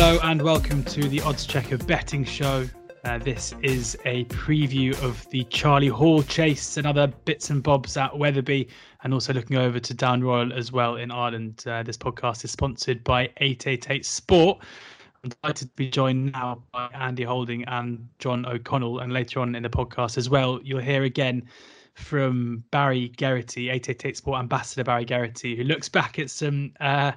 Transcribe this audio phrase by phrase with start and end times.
[0.00, 2.66] Hello and welcome to the oddschecker betting show.
[3.04, 7.98] Uh, this is a preview of the Charlie Hall chase and other bits and bobs
[7.98, 8.66] at Wetherby,
[9.02, 11.64] and also looking over to Down Royal as well in Ireland.
[11.66, 14.64] Uh, this podcast is sponsored by 888 Sport.
[15.22, 19.54] I'm delighted to be joined now by Andy Holding and John O'Connell, and later on
[19.54, 21.46] in the podcast as well, you'll hear again
[22.00, 27.12] from Barry Geraghty, 888 Sport Ambassador Barry Geraghty, who looks back at some uh,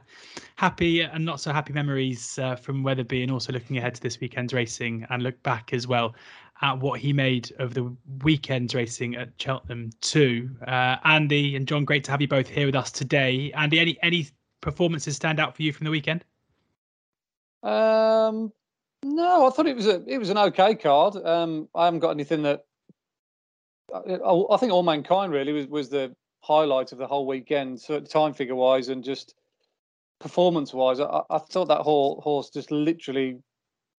[0.55, 4.19] happy and not so happy memories uh, from Wetherby and also looking ahead to this
[4.19, 6.13] weekend's racing and look back as well
[6.61, 7.93] at what he made of the
[8.23, 10.49] weekend's racing at Cheltenham too.
[10.67, 13.52] Uh, Andy and John, great to have you both here with us today.
[13.53, 14.27] Andy, any any
[14.61, 16.23] performances stand out for you from the weekend?
[17.63, 18.52] Um,
[19.03, 21.15] no, I thought it was a it was an okay card.
[21.15, 22.65] Um, I haven't got anything that
[23.93, 28.55] I think Allmankind really was, was the highlight of the whole weekend, so time figure
[28.55, 29.36] wise and just
[30.19, 30.99] performance wise.
[30.99, 33.39] I, I, thought that whole horse just literally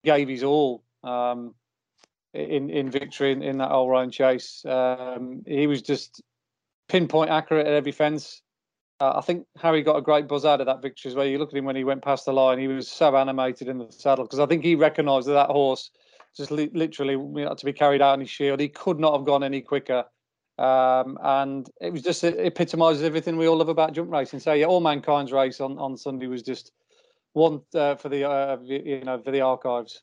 [0.03, 1.53] gave his all um,
[2.33, 4.65] in in victory in, in that all round chase.
[4.65, 6.21] Um, he was just
[6.89, 8.41] pinpoint accurate at every fence.
[8.99, 11.25] Uh, I think Harry got a great buzz out of that victory as well.
[11.25, 13.77] You look at him when he went past the line; he was so animated in
[13.77, 15.89] the saddle because I think he recognised that that horse
[16.35, 18.59] just li- literally you know, to be carried out on his shield.
[18.59, 20.05] He could not have gone any quicker.
[20.57, 24.39] Um, and it was just it epitomises everything we all love about jump racing.
[24.39, 26.71] So yeah, Allmankind's race on, on Sunday was just
[27.33, 30.01] one uh, for the uh, you know for the archives.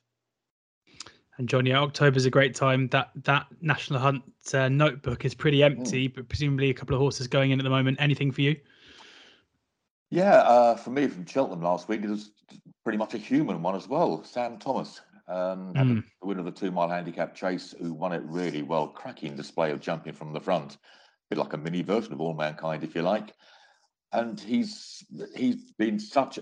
[1.38, 2.88] And Johnny, yeah, October is a great time.
[2.88, 4.22] That that National Hunt
[4.52, 6.14] uh, notebook is pretty empty, mm.
[6.14, 7.96] but presumably a couple of horses going in at the moment.
[8.00, 8.56] Anything for you?
[10.10, 12.32] Yeah, uh, for me from Cheltenham last week, it was
[12.84, 14.22] pretty much a human one as well.
[14.24, 15.00] Sam Thomas,
[15.32, 16.04] um, mm.
[16.20, 18.86] the winner of the two mile handicap chase, who won it really well.
[18.88, 20.78] Cracking display of jumping from the front, a
[21.30, 23.32] bit like a mini version of Allmankind, if you like.
[24.12, 25.02] And he's
[25.34, 26.38] he's been such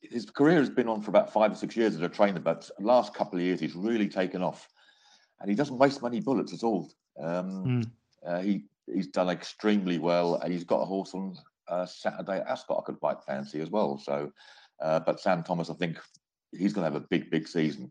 [0.00, 2.70] his career has been on for about five or six years as a trainer, but
[2.78, 4.66] the last couple of years he's really taken off,
[5.40, 6.90] and he doesn't waste many bullets at all.
[7.22, 7.90] Um, mm.
[8.26, 11.36] uh, he he's done extremely well, and he's got a horse on
[11.68, 13.98] uh, Saturday at Ascot I could quite fancy as well.
[13.98, 14.32] So,
[14.80, 15.98] uh, but Sam Thomas, I think
[16.52, 17.90] he's going to have a big, big season.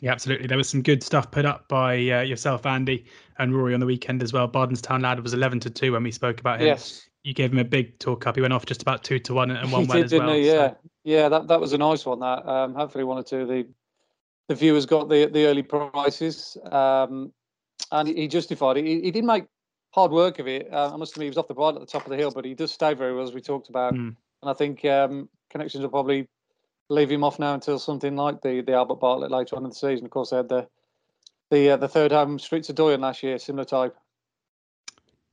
[0.00, 0.46] Yeah, absolutely.
[0.46, 3.06] There was some good stuff put up by uh, yourself, Andy,
[3.38, 4.48] and Rory on the weekend as well.
[4.48, 6.68] Bardenstown lad was eleven to two when we spoke about him.
[6.68, 8.36] Yes, you gave him a big talk up.
[8.36, 10.32] He went off just about two to one and one he well did, as well.
[10.34, 10.46] He?
[10.46, 10.76] Yeah, so.
[11.02, 12.20] yeah, that that was a nice one.
[12.20, 13.66] That um, hopefully one or two of the
[14.48, 17.32] the viewers got the the early prices, um,
[17.90, 18.84] and he justified it.
[18.84, 19.46] He, he did make
[19.90, 20.72] hard work of it.
[20.72, 22.30] Uh, I must admit, he was off the bridle at the top of the hill,
[22.30, 23.94] but he does stay very well as we talked about.
[23.94, 24.14] Mm.
[24.42, 26.28] And I think um, connections will probably
[26.88, 29.74] leave him off now until something like the the Albert Bartlett later on in the
[29.74, 30.04] season.
[30.04, 30.68] Of course, they had the
[31.50, 33.96] the uh, the third home Streets of Doyen last year, similar type.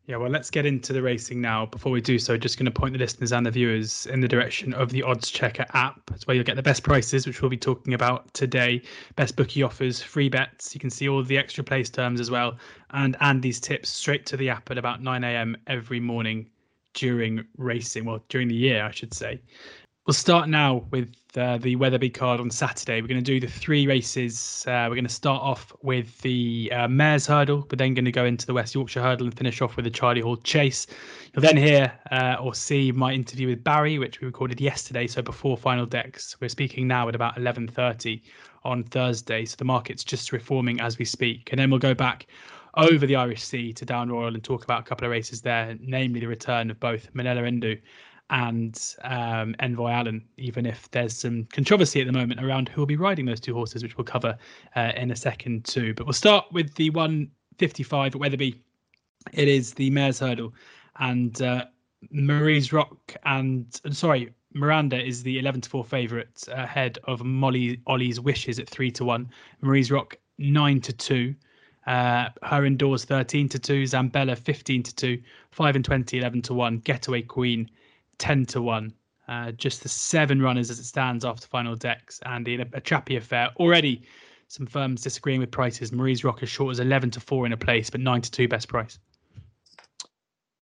[0.08, 1.66] Yeah, well, let's get into the racing now.
[1.66, 4.28] Before we do so, just going to point the listeners and the viewers in the
[4.28, 6.00] direction of the oddschecker app.
[6.14, 8.84] It's where you'll get the best prices, which we'll be talking about today.
[9.16, 10.76] Best bookie offers, free bets.
[10.76, 12.56] You can see all the extra place terms as well,
[12.92, 15.58] and Andy's tips straight to the app at about 9 a.m.
[15.66, 16.52] every morning
[16.94, 18.06] during racing.
[18.06, 19.42] Well, during the year, I should say.
[20.06, 23.02] We'll start now with uh, the Wetherby card on Saturday.
[23.02, 24.64] We're going to do the three races.
[24.68, 27.62] Uh, we're going to start off with the uh, Mares Hurdle.
[27.62, 29.90] We're then going to go into the West Yorkshire Hurdle and finish off with the
[29.90, 30.86] Charlie Hall Chase.
[31.34, 35.24] You'll then hear uh, or see my interview with Barry, which we recorded yesterday, so
[35.24, 36.40] before final decks.
[36.40, 38.22] We're speaking now at about 11:30
[38.64, 41.50] on Thursday, so the market's just reforming as we speak.
[41.52, 42.28] And then we'll go back
[42.76, 45.76] over the Irish Sea to Down Royal and talk about a couple of races there,
[45.80, 47.76] namely the return of both Minella Indo
[48.30, 52.88] and um, Envoi Allen, even if there's some controversy at the moment around who will
[52.88, 54.38] be riding those two horses, which we'll cover
[54.76, 55.94] uh, in a second too.
[55.94, 58.60] But we'll start with the 155 at Wetherby.
[59.34, 60.54] It is the Mares Hurdle,
[61.00, 61.66] and uh,
[62.12, 68.20] Marie's Rock and sorry, Miranda is the 11 to 4 favourite ahead of Molly Ollie's
[68.20, 69.30] Wishes at 3 to 1.
[69.62, 71.36] Marie's Rock 9 to 2.
[71.88, 73.84] Uh, her indoors 13 to 2.
[73.84, 75.22] Zambella 15 to 2.
[75.52, 76.78] 5 and 20, 11 to 1.
[76.80, 77.70] Getaway Queen
[78.18, 78.94] 10 to 1.
[79.28, 82.20] Uh, just the seven runners as it stands after final decks.
[82.26, 84.04] And in a, a trappy affair, already
[84.48, 85.92] some firms disagreeing with prices.
[85.92, 88.48] Marie's Rock as short as 11 to 4 in a place, but 9 to 2
[88.48, 89.00] best price.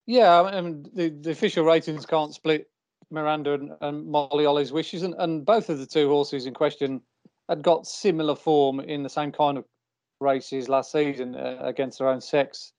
[0.08, 2.68] Yeah, I mean, the, the official ratings can't split
[3.12, 5.04] Miranda and, and Molly Ollie's wishes.
[5.04, 7.02] And, and both of the two horses in question
[7.48, 9.66] had got similar form in the same kind of
[10.20, 12.74] races last season uh, against their own sex.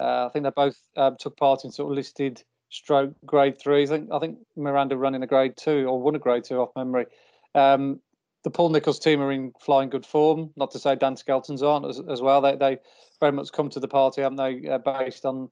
[0.00, 2.42] Uh, I think they both um, took part in sort of listed
[2.74, 3.84] stroke grade three.
[3.84, 6.70] I think I think Miranda running a grade two or won a grade two off
[6.74, 7.06] memory.
[7.54, 8.00] Um,
[8.42, 10.50] the Paul Nicholls team are in flying good form.
[10.56, 12.40] Not to say Dan Skelton's aren't as, as well.
[12.40, 12.78] They they
[13.20, 14.68] very much come to the party, haven't they?
[14.68, 15.48] Uh, based on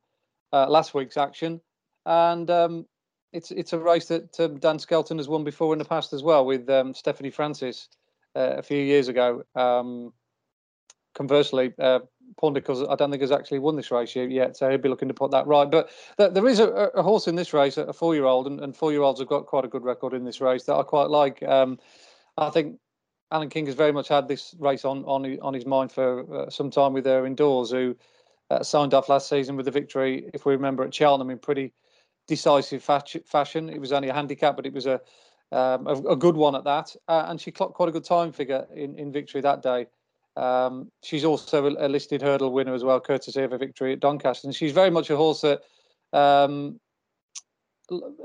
[0.53, 1.61] uh, last week's action,
[2.05, 2.87] and um,
[3.33, 6.25] it's it's a race that um, Dan Skelton has won before in the past as
[6.25, 7.89] well with um, Stephanie Frances
[8.35, 9.45] uh, a few years ago.
[9.55, 10.13] Um,
[11.15, 11.73] conversely,
[12.43, 15.09] uh, because I don't think has actually won this race yet, so he'll be looking
[15.09, 15.71] to put that right.
[15.71, 19.21] But th- there is a, a, horse in this race, a four-year-old, and, and, four-year-olds
[19.21, 21.43] have got quite a good record in this race that I quite like.
[21.43, 21.79] Um,
[22.37, 22.79] I think
[23.31, 26.51] Alan King has very much had this race on on on his mind for uh,
[26.51, 27.97] some time with her indoors, who
[28.51, 31.73] uh, signed off last season with the victory, if we remember, at Cheltenham in pretty
[32.29, 33.69] decisive fashion.
[33.69, 35.01] It was only a handicap, but it was a
[35.53, 38.33] um, a, a, good one at that, uh, and she clocked quite a good time
[38.33, 39.87] figure in, in victory that day.
[40.37, 44.01] Um, she's also a, a, listed hurdle winner as well, courtesy of a victory at
[44.01, 45.61] Doncaster, and she's very much a horse that
[46.13, 46.81] um,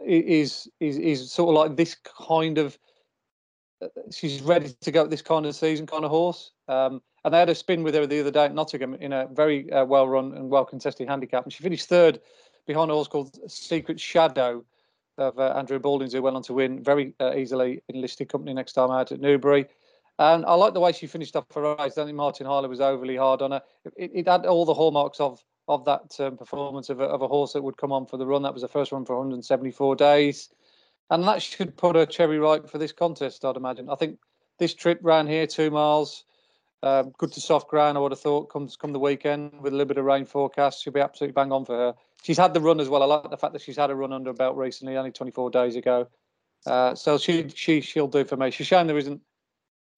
[0.05, 1.95] is is is sort of like this
[2.27, 2.77] kind of.
[3.81, 6.51] Uh, she's ready to go at this kind of season, kind of horse.
[6.67, 9.27] Um, and they had a spin with her the other day at Nottingham in a
[9.27, 12.21] very uh, well run and well contested handicap, and she finished third
[12.65, 14.63] behind a horse called Secret Shadow
[15.17, 18.53] of uh, Andrew Baldings, who went on to win very uh, easily in listed company
[18.53, 19.65] next time out at Newbury.
[20.19, 21.79] And I like the way she finished off her race.
[21.79, 23.61] I don't think Martin Harley was overly hard on her.
[23.95, 27.27] It, it had all the hallmarks of of that um, performance of a, of a
[27.27, 28.41] horse that would come on for the run.
[28.41, 30.49] That was the first run for 174 days.
[31.09, 33.89] And that should put her cherry ripe for this contest, I'd imagine.
[33.89, 34.19] I think
[34.59, 36.23] this trip round here, two miles,
[36.83, 39.75] um, good to soft ground, I would have thought, comes come the weekend with a
[39.75, 40.83] little bit of rain forecast.
[40.83, 41.95] She'll be absolutely bang on for her.
[42.23, 43.03] She's had the run as well.
[43.03, 45.75] I like the fact that she's had a run under belt recently, only 24 days
[45.75, 46.07] ago.
[46.65, 48.51] Uh, so she she she'll do for me.
[48.51, 49.21] She's shame there isn't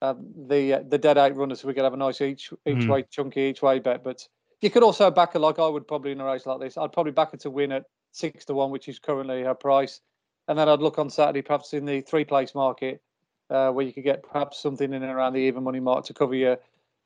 [0.02, 0.14] uh,
[0.48, 2.90] the uh, the dead eight runners, so we could have a nice each each mm.
[2.90, 4.04] way chunky each way bet.
[4.04, 4.28] But
[4.62, 6.78] you could also back her like I would probably in a race like this.
[6.78, 10.02] I'd probably back her to win at six to one, which is currently her price,
[10.48, 13.02] and then I'd look on Saturday perhaps in the three place market
[13.50, 16.14] uh, where you could get perhaps something in and around the even money mark to
[16.14, 16.58] cover your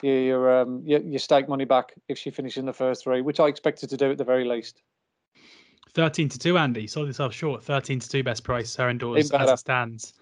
[0.04, 3.22] your your, um, your, your stake money back if she finishes in the first three,
[3.22, 4.82] which I expected to do at the very least.
[5.96, 6.88] 13 to 2, Andy.
[6.88, 7.64] Sold yourself short.
[7.64, 10.14] 13 to 2 best price, her indoors as it stands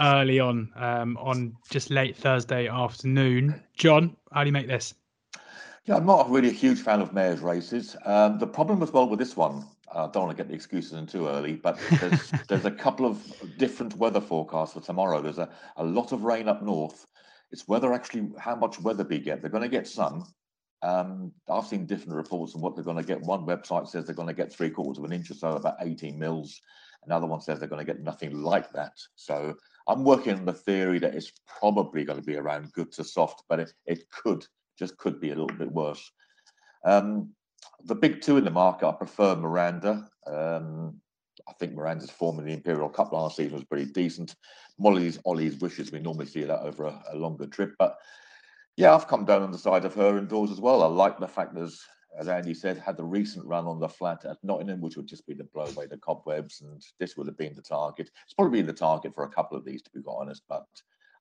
[0.00, 3.62] early on, um, on just late Thursday afternoon.
[3.76, 4.94] John, how do you make this?
[5.84, 7.96] Yeah, I'm not really a huge fan of mare's races.
[8.04, 9.64] Um, the problem as well with this one,
[9.94, 13.06] I don't want to get the excuses in too early, but there's, there's a couple
[13.06, 13.22] of
[13.56, 15.22] different weather forecasts for tomorrow.
[15.22, 17.06] There's a, a lot of rain up north.
[17.50, 19.40] It's whether actually how much weather we get.
[19.40, 20.26] They're going to get some.
[20.82, 23.22] Um, I've seen different reports on what they're going to get.
[23.22, 25.76] One website says they're going to get three quarters of an inch or so, about
[25.80, 26.60] 18 mils.
[27.06, 28.92] Another one says they're going to get nothing like that.
[29.16, 29.56] So
[29.88, 33.44] I'm working on the theory that it's probably going to be around good to soft,
[33.48, 34.46] but it, it could
[34.78, 36.12] just could be a little bit worse.
[36.84, 37.30] Um,
[37.84, 40.08] the big two in the market, I prefer Miranda.
[40.26, 41.00] Um,
[41.48, 44.34] I think Miranda's form in the Imperial Cup last season was pretty decent.
[44.78, 47.72] Molly's Ollie's wishes, we normally see that over a, a, longer trip.
[47.78, 47.96] But
[48.76, 50.82] yeah, I've come down on the side of her indoors as well.
[50.82, 51.72] I like the fact that,
[52.18, 55.26] as Andy said, had the recent run on the flat at Nottingham, which would just
[55.26, 58.10] be the blow away the cobwebs, and this would have been the target.
[58.24, 60.42] It's probably been the target for a couple of these, to be honest.
[60.48, 60.66] But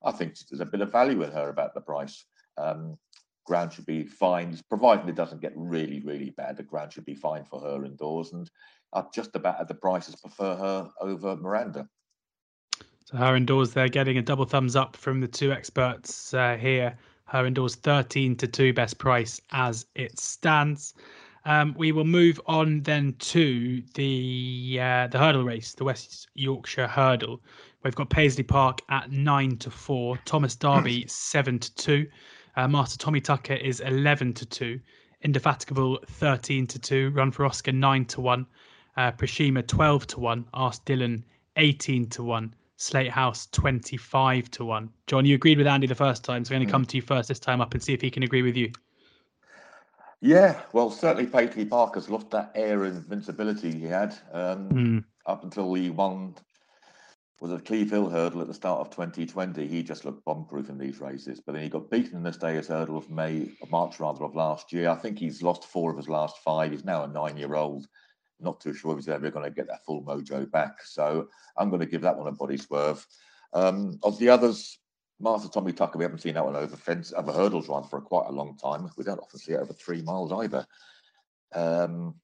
[0.03, 2.25] I think there's a bit of value in her about the price.
[2.57, 2.97] Um,
[3.45, 6.57] ground should be fine, provided it doesn't get really, really bad.
[6.57, 8.49] The ground should be fine for her indoors, and
[8.93, 11.87] I just about at the prices prefer her over Miranda.
[13.05, 16.97] So her indoors, they're getting a double thumbs up from the two experts uh, here.
[17.27, 20.93] Her indoors, thirteen to two best price as it stands.
[21.45, 26.87] Um, we will move on then to the uh, the hurdle race, the West Yorkshire
[26.87, 27.41] Hurdle.
[27.83, 32.07] We've got Paisley Park at nine to four, Thomas Darby seven to two.
[32.57, 34.79] Uh, Master Tommy Tucker is 11 to 2.
[35.21, 37.11] Indefatigable 13 to 2.
[37.11, 38.47] Run for Oscar 9 to 1.
[38.97, 40.45] Uh, Prishima 12 to 1.
[40.55, 41.21] Ask Dylan
[41.55, 42.55] 18 to 1.
[42.77, 44.89] Slate House 25 to 1.
[45.07, 47.01] John, you agreed with Andy the first time, so we're going to come to you
[47.01, 48.71] first this time up and see if he can agree with you.
[50.21, 55.03] Yeah, well, certainly Paisley Parker's lost that air of invincibility he had um, mm.
[55.25, 56.35] up until he won
[57.39, 59.67] was a Cleeve Hill hurdle at the start of 2020.
[59.67, 62.67] He just looked bomb-proof in these races, but then he got beaten in the Stayers
[62.67, 64.89] hurdle of May, March rather of last year.
[64.89, 66.71] I think he's lost four of his last five.
[66.71, 67.87] He's now a nine-year-old.
[68.39, 70.83] Not too sure if he's ever going to get that full mojo back.
[70.83, 71.27] So
[71.57, 73.05] I'm going to give that one a body swerve.
[73.53, 74.79] Um, of the others,
[75.19, 78.27] Master Tommy Tucker, we haven't seen that one over fence, over hurdles run for quite
[78.27, 78.89] a long time.
[78.97, 80.67] We don't often see it over three miles either.
[81.53, 82.15] Um,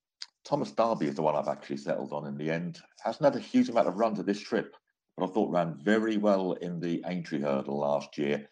[0.46, 2.80] Thomas Darby is the one I've actually settled on in the end.
[3.04, 4.76] Hasn't had a huge amount of runs at this trip
[5.18, 8.48] but I thought ran very well in the Aintree hurdle last year.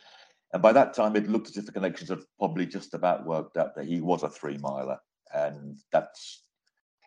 [0.53, 3.57] And by that time, it looked as if the connections had probably just about worked
[3.57, 4.99] out that he was a three miler.
[5.33, 6.43] And that's,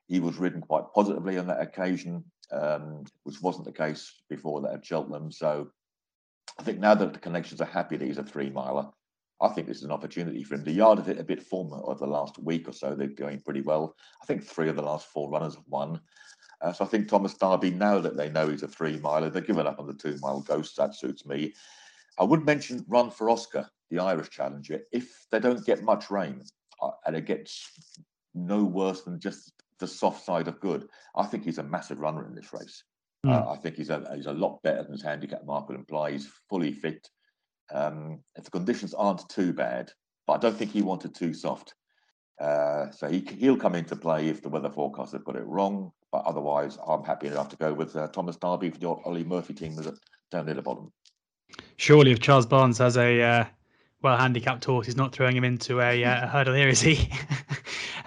[0.07, 4.75] he was ridden quite positively on that occasion, um, which wasn't the case before that
[4.75, 5.31] at Cheltenham.
[5.31, 5.69] So
[6.59, 8.89] I think now that the connections are happy that he's a three miler,
[9.41, 10.65] I think this is an opportunity for him.
[10.65, 12.95] The yard of it a bit form of the last week or so.
[12.95, 13.97] They're going pretty well.
[14.23, 16.01] I think three of the last four runners have won.
[16.61, 19.43] Uh, so I think Thomas Darby, now that they know he's a three miler, they're
[19.43, 20.77] giving up on the two mile ghost.
[20.77, 21.53] That suits me.
[22.19, 24.81] I would mention Run for Oscar, the Irish challenger.
[24.93, 26.43] If they don't get much rain
[26.81, 27.71] uh, and it gets
[28.35, 29.53] no worse than just
[29.85, 32.85] the soft side of good, I think he's a massive runner in this race.
[33.25, 33.33] Mm.
[33.33, 36.13] Uh, I think he's a he's a lot better than his handicap mark would imply.
[36.13, 37.09] He's fully fit.
[37.73, 39.91] Um, if the conditions aren't too bad,
[40.27, 41.75] but I don't think he wanted too soft.
[42.41, 45.93] Uh, so he he'll come into play if the weather forecast have got it wrong.
[46.11, 49.53] But otherwise, I'm happy enough to go with uh, Thomas Darby for the Olly Murphy
[49.53, 49.77] team
[50.31, 50.93] down near the bottom.
[51.77, 53.45] Surely, if Charles Byrnes has a uh,
[54.03, 57.11] well handicapped horse, he's not throwing him into a, uh, a hurdle here, is he?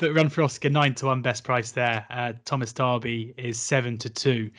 [0.00, 2.06] uh, but run for Oscar nine to one best price there.
[2.10, 4.50] Uh, Thomas Darby is seven to two.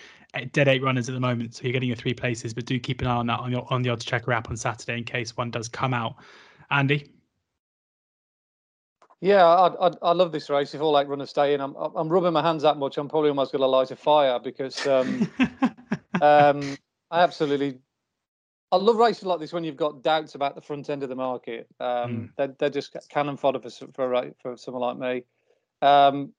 [0.51, 2.53] Dead eight runners at the moment, so you're getting your three places.
[2.53, 4.97] But do keep an eye on that on your on the oddschecker app on Saturday
[4.97, 6.15] in case one does come out.
[6.71, 7.11] Andy.
[9.21, 10.73] Yeah, I, I, I love this race.
[10.75, 12.97] If all eight runners stay in, I'm I'm rubbing my hands that much.
[12.97, 15.31] I'm probably almost going to light a fire because um,
[16.21, 16.77] um,
[17.09, 17.79] I absolutely
[18.71, 21.15] I love races like this when you've got doubts about the front end of the
[21.15, 21.67] market.
[21.79, 22.29] Um, mm.
[22.37, 25.23] they're, they're just cannon fodder for for for someone like me.
[25.87, 26.33] Um,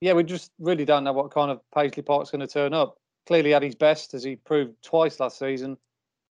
[0.00, 2.96] yeah, we just really don't know what kind of Paisley Park's going to turn up.
[3.26, 5.76] Clearly, at his best, as he proved twice last season,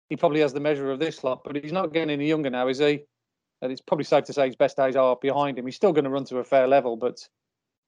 [0.08, 1.42] he probably has the measure of this lot.
[1.44, 3.04] But he's not getting any younger now, is he?
[3.60, 5.66] And it's probably safe to say his best days are behind him.
[5.66, 7.28] He's still going to run to a fair level, but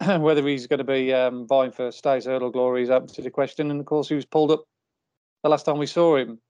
[0.21, 3.31] whether he's going to be um, vying for Stays Hurdle glory is up to the
[3.31, 3.71] question.
[3.71, 4.65] And of course, he was pulled up
[5.43, 6.41] the last time we saw him.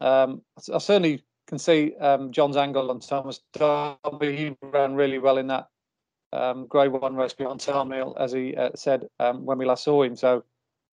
[0.00, 4.36] Um, I certainly can see um, John's angle on Thomas Darby.
[4.36, 5.68] He ran really well in that
[6.32, 9.84] um, Grade One race behind Thyme Hill, as he uh, said um, when we last
[9.84, 10.16] saw him.
[10.16, 10.44] So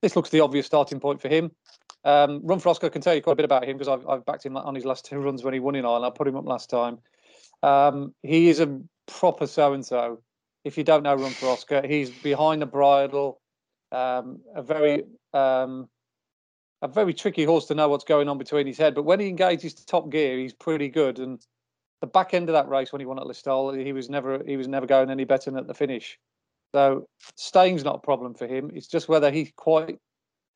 [0.02, 1.52] this looks the obvious starting point for him.
[2.04, 4.26] Um, Run for Oscar can tell you quite a bit about him because I've, I've,
[4.26, 6.06] backed him on his last two runs when he won in Ireland.
[6.06, 6.98] I put him up last time.
[7.62, 10.22] Um, he is a proper so and so.
[10.64, 13.40] If you don't know Run for Oscar, he's behind the bridle,
[13.92, 14.24] a
[14.64, 15.04] very
[16.82, 18.96] a very tricky horse to know what's going on between his head.
[18.96, 21.20] But when he engages top gear, he's pretty good.
[21.20, 21.40] And
[22.02, 24.58] the back end of that race, when he won at Listowel, he was never he
[24.58, 26.18] was never going any better than at the finish.
[26.74, 28.72] So staying's not a problem for him.
[28.74, 30.00] It's just whether he's quite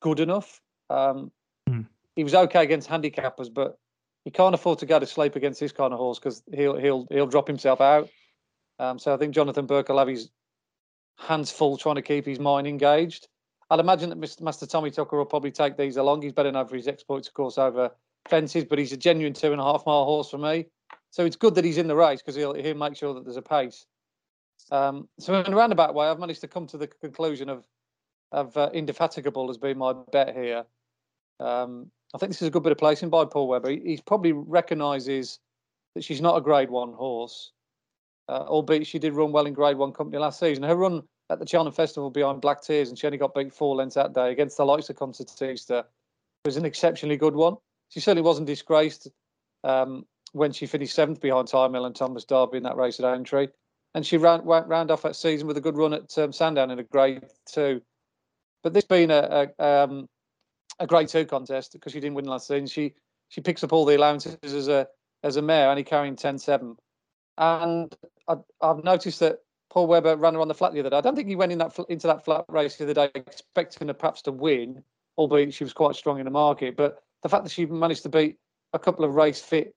[0.00, 0.60] good enough.
[0.90, 1.30] Um,
[1.68, 1.86] mm.
[2.16, 3.78] He was okay against handicappers, but
[4.24, 7.06] he can't afford to go to sleep against this kind of horse because he'll he'll
[7.10, 8.08] he'll drop himself out.
[8.78, 10.30] Um, so I think Jonathan Burke will have his
[11.18, 13.28] hands full trying to keep his mind engaged.
[13.70, 14.42] I'd imagine that Mr.
[14.42, 16.22] Master Tommy Tucker will probably take these along.
[16.22, 17.90] He's better known for his exploits, of course, over
[18.28, 20.66] fences, but he's a genuine two and a half mile horse for me.
[21.10, 23.36] So it's good that he's in the race because he'll he'll make sure that there's
[23.36, 23.86] a pace.
[24.70, 27.66] Um, so in a roundabout way, I've managed to come to the conclusion of
[28.32, 30.64] of uh, Indefatigable as being my bet here.
[31.40, 33.70] Um, I think this is a good bit of placing by Paul Webber.
[33.70, 35.38] He, he probably recognises
[35.94, 37.52] that she's not a Grade One horse,
[38.28, 40.64] uh, albeit she did run well in Grade One company last season.
[40.64, 43.76] Her run at the Cheltenham Festival behind Black Tears, and she only got beat four
[43.76, 45.80] lengths that day against the likes of Concertista.
[45.80, 45.86] It
[46.44, 47.56] was an exceptionally good one.
[47.88, 49.08] She certainly wasn't disgraced
[49.64, 53.04] um, when she finished seventh behind Thyme Hill and Thomas Darby in that race at
[53.04, 53.48] Aintree.
[53.94, 56.70] And she ran, went round off that season with a good run at um, Sandown
[56.70, 57.80] in a grade two.
[58.62, 60.08] But this being a, a, um,
[60.78, 62.94] a grade two contest, because she didn't win last season, she
[63.28, 64.86] she picks up all the allowances as a
[65.22, 66.76] as a mare, only carrying 10-7.
[67.38, 67.96] And
[68.28, 69.38] I, I've noticed that
[69.70, 70.96] Paul Webber ran on the flat the other day.
[70.96, 73.88] I don't think he went in that into that flat race the other day expecting
[73.88, 74.82] her perhaps to win,
[75.18, 76.76] albeit she was quite strong in the market.
[76.76, 78.38] But the fact that she managed to beat
[78.72, 79.74] a couple of race fit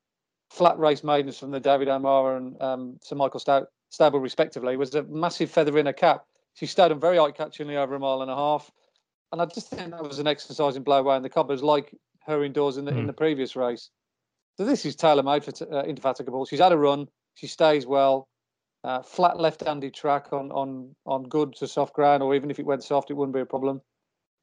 [0.50, 4.94] flat race maidens from the David O'Meara and um, Sir Michael Stoute, Stable, respectively, was
[4.96, 6.26] a massive feather in her cap.
[6.54, 8.72] She stayed on very eye catchingly over a mile and a half.
[9.32, 11.94] And I just think that was an exercise in blow away in the cobblers, like
[12.26, 13.00] her indoors in the mm.
[13.00, 13.90] in the previous race.
[14.58, 16.46] So this is tailor made for t- uh, Indefatigable.
[16.46, 17.08] She's had a run.
[17.36, 18.28] She stays well
[18.84, 22.66] uh, flat left-handed track on on on good to soft ground, or even if it
[22.66, 23.82] went soft, it wouldn't be a problem.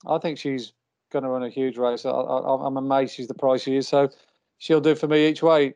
[0.07, 0.73] I think she's
[1.11, 2.05] going to run a huge race.
[2.05, 3.89] I, am amazed she's the price she is.
[3.89, 4.11] So
[4.59, 5.75] she'll do for me each way.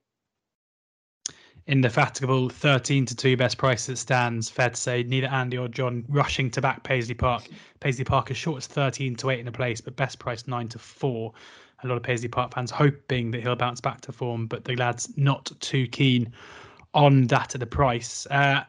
[1.66, 4.48] Indefatigable 13 to 2 best price that stands.
[4.48, 7.44] Fair to say, neither Andy or John rushing to back Paisley Park.
[7.78, 10.68] Paisley Park is short as 13 to 8 in a place, but best price 9
[10.68, 11.32] to 4.
[11.82, 14.74] A lot of Paisley Park fans hoping that he'll bounce back to form, but the
[14.76, 16.32] lad's not too keen
[16.94, 18.26] on that at the price.
[18.30, 18.62] Uh,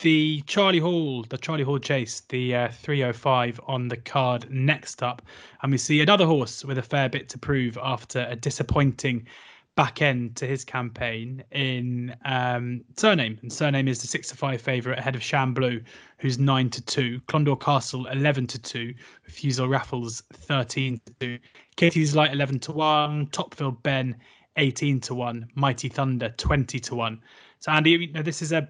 [0.00, 5.22] the Charlie Hall, the Charlie Hall Chase, the uh, 305 on the card next up.
[5.62, 9.26] And we see another horse with a fair bit to prove after a disappointing
[9.74, 13.38] back end to his campaign in um, Cyrname.
[13.42, 15.80] And Cyrname is the 6 to 5 favourite ahead of Shan Blue,
[16.18, 17.20] who's 9 to 2.
[17.28, 18.94] Clondaw Castle 11 to 2.
[19.26, 21.38] Refusal Raffles 13 to 2.
[21.76, 23.28] Kitty's Light 11 to 1.
[23.28, 24.16] Top Ville Ben
[24.56, 25.46] 18 to 1.
[25.54, 27.20] Mighty Thunder 20 to 1.
[27.66, 28.68] So Andy, you know, this is a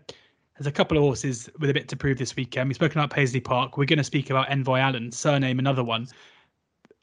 [0.57, 2.71] There's a couple of horses with a bit to prove this weekend.
[2.71, 3.77] We've spoken about Paisley Park.
[3.77, 6.07] We're going to speak about Envoi Allen, Cyrname another one.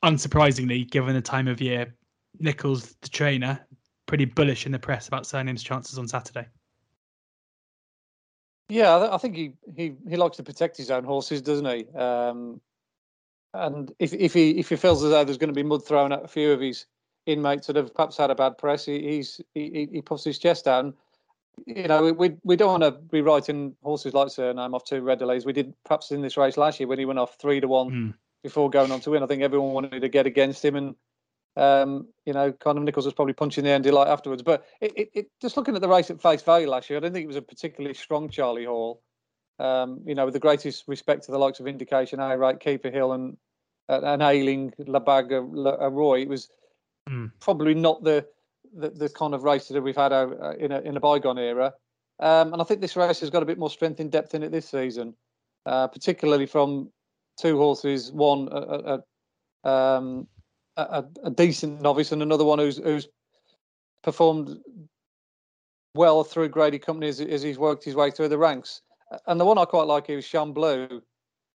[0.03, 1.93] Unsurprisingly, given the time of year,
[2.39, 3.63] Nicholls, the trainer,
[4.07, 6.47] pretty bullish in the press about Cyrname's chances on Saturday.
[8.69, 11.95] Yeah, I think he, he, he likes to protect his own horses, doesn't he?
[11.95, 12.59] Um,
[13.53, 16.11] and if if he if he feels as though there's going to be mud thrown
[16.11, 16.87] at a few of his
[17.27, 20.65] inmates that have perhaps had a bad press, he, he's he, he puffs his chest
[20.65, 20.95] down
[21.65, 25.19] you know, we we don't want to be writing horses like Cyrname off two red
[25.19, 25.45] delays.
[25.45, 27.89] we did perhaps in this race last year when he went off three to one
[27.89, 28.13] mm.
[28.43, 29.23] before going on to win.
[29.23, 30.95] I think everyone wanted to get against him, and
[31.55, 34.41] um, you know, of Nicholls was probably punching the end delight afterwards.
[34.41, 36.99] But it, it, it, just looking at the race at face value last year, I
[36.99, 39.01] don't think it was a particularly strong Charlie Hall.
[39.59, 42.89] Um, you know, with the greatest respect to the likes of Indication, Aye Right, Keeper
[42.89, 43.37] Hill, and
[43.87, 46.49] and Ailing, Labaga, Roy, it was
[47.07, 47.31] mm.
[47.39, 48.25] probably not the
[48.75, 51.73] the, kind of race that we've had uh, in a in a bygone era.
[52.19, 54.43] Um, and I think this race has got a bit more strength in depth in
[54.43, 55.15] it this season,
[55.65, 56.89] uh, particularly from
[57.39, 58.11] two horses.
[58.11, 59.01] One a,
[59.63, 60.27] a, um,
[60.77, 63.07] a, a, decent novice, and another one who's who's
[64.03, 64.57] performed
[65.95, 68.81] well through Grady Company as, as, he's worked his way through the ranks.
[69.27, 71.01] And the one I quite like is Shan Blue.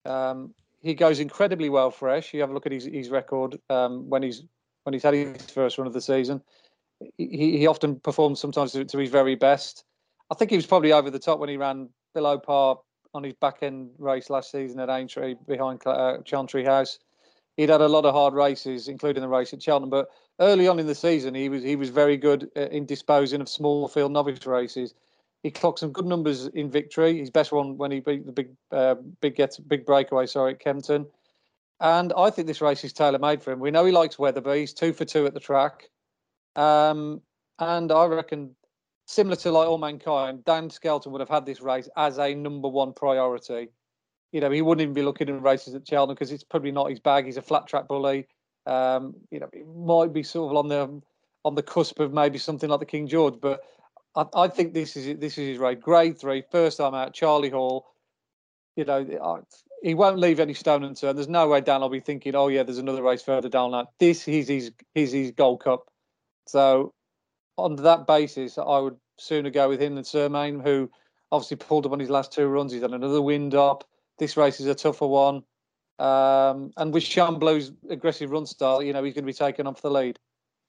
[0.04, 2.35] Um, he goes incredibly well fresh.
[2.35, 4.42] You have a look at his, his record um, when he's
[4.83, 6.42] when he's had his first run of the season
[7.18, 9.84] he, he often performs sometimes to, to, his very best.
[10.30, 12.78] I think he was probably over the top when he ran below par
[13.12, 16.98] on his back end race last season at Aintree behind uh, Chantry House.
[17.56, 19.90] He'd had a lot of hard races, including the race at Cheltenham.
[19.90, 20.08] But
[20.40, 23.86] early on in the season, he was he was very good in disposing of small
[23.86, 24.94] field novice races.
[25.44, 27.18] He clocked some good numbers in victory.
[27.18, 30.60] His best one when he beat the big uh, big get big breakaway, sorry, at
[30.60, 31.06] Kempton.
[31.80, 33.60] And I think this race is tailor made for him.
[33.60, 34.60] We know he likes Wetherby.
[34.60, 35.90] He's two for two at the track.
[36.56, 37.20] Um,
[37.58, 38.54] and I reckon,
[39.06, 42.92] similar to like Allmankind, Dan Skelton would have had this race as a number one
[42.92, 43.68] priority.
[44.32, 46.90] You know, he wouldn't even be looking in races at Cheltenham because it's probably not
[46.90, 47.26] his bag.
[47.26, 48.26] He's a flat track bully.
[48.67, 51.02] Um, you know, it might be sort of on the
[51.45, 53.60] on the cusp of maybe something like the King George, but
[54.17, 55.78] I, I think this is this is his race.
[55.80, 57.86] Grade three, first time out, Charlie Hall.
[58.76, 59.45] You know,
[59.82, 61.17] he won't leave any stone unturned.
[61.17, 63.88] There's no way Dan will be thinking, "Oh yeah, there's another race further down that."
[63.99, 65.86] This is his his his Gold Cup.
[66.47, 66.93] So,
[67.57, 70.91] on that basis, I would sooner go with him than Cyrname, who
[71.30, 72.73] obviously pulled up on his last two runs.
[72.73, 73.85] He's had another wind up.
[74.19, 75.43] This race is a tougher one.
[75.99, 79.67] Um, and with Shan Blue's aggressive run style, you know, he's going to be taken
[79.67, 80.19] off the lead.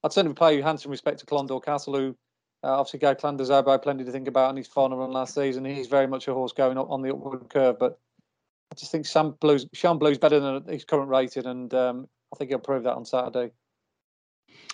[0.04, 2.16] I'd certainly pay handsome respect to Clondaw Castle, who
[2.62, 5.64] uh, obviously gave Clan des plenty to think about in his final run last season.
[5.64, 7.98] He's very much a horse going up on the upward curve, but
[8.70, 12.50] I just think Shan Blue's, Chamblou's better than his current rating, and um, I think
[12.50, 13.52] he'll prove that on Saturday.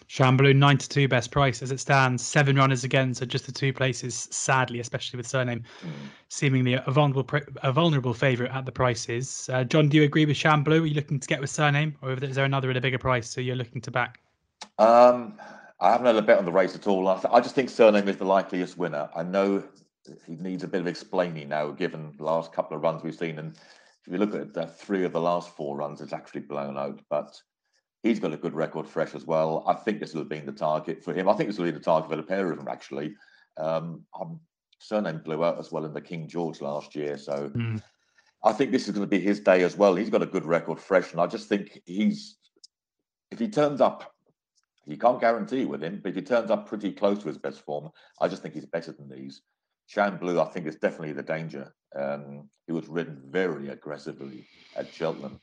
[0.08, 2.22] Shan Blue, 9 to 2 best price as it stands.
[2.22, 5.90] Seven runners again, so just the two places, sadly, especially with Cyrname, mm.
[6.28, 7.26] seemingly a vulnerable
[7.62, 9.48] a vulnerable favourite at the prices.
[9.50, 10.82] Uh, John, do you agree with Shan Blue?
[10.82, 13.30] Are you looking to get with Cyrname, or is there another at a bigger price
[13.30, 14.20] so you're looking to back?
[14.78, 15.38] Um,
[15.80, 17.08] I haven't had a bet on the race at all.
[17.08, 19.08] I just think Cyrname is the likeliest winner.
[19.16, 19.64] I know
[20.26, 23.38] he needs a bit of explaining now, given the last couple of runs we've seen.
[23.38, 23.56] And
[24.06, 27.00] if you look at the three of the last four runs, it's actually blown out.
[27.08, 27.40] But
[28.02, 29.64] He's got a good record fresh as well.
[29.66, 31.28] I think this will have been the target for him.
[31.28, 33.14] I think this will be the target for the pair of them, actually.
[33.58, 34.04] Um,
[34.80, 37.16] Cyrname blew out as well in the King George last year.
[37.16, 37.80] So mm.
[38.44, 39.94] I think this is going to be his day as well.
[39.94, 41.12] He's got a good record fresh.
[41.12, 42.38] And I just think he's,
[43.30, 44.12] if he turns up,
[44.84, 47.60] you can't guarantee with him, but if he turns up pretty close to his best
[47.60, 49.42] form, I just think he's better than these.
[49.86, 51.72] Shan Blue, I think, is definitely the danger.
[51.94, 55.38] Um, he was ridden very aggressively at Cheltenham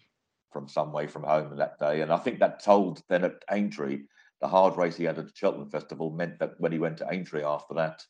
[0.51, 2.01] from some way from home that day.
[2.01, 4.03] And I think that told then at Aintree,
[4.41, 7.07] the hard race he had at the Cheltenham Festival meant that when he went to
[7.11, 8.03] Aintree after that,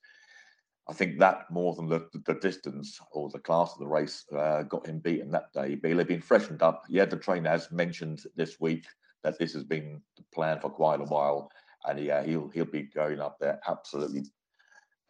[0.88, 4.63] I think that more than the, the distance or the class of the race uh,
[4.63, 5.78] got him beaten that day.
[5.84, 6.84] He'll have been freshened up.
[6.89, 8.86] Yeah, the trainer has mentioned this week
[9.23, 10.02] that this has been
[10.34, 11.52] planned for quite a while,
[11.86, 14.23] and yeah, he'll he'll be going up there absolutely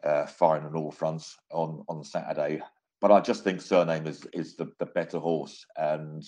[0.04, 2.60] uh, firing on all fronts on on Saturday.
[3.00, 6.22] But I just think Cyrname is is the, the better horse, and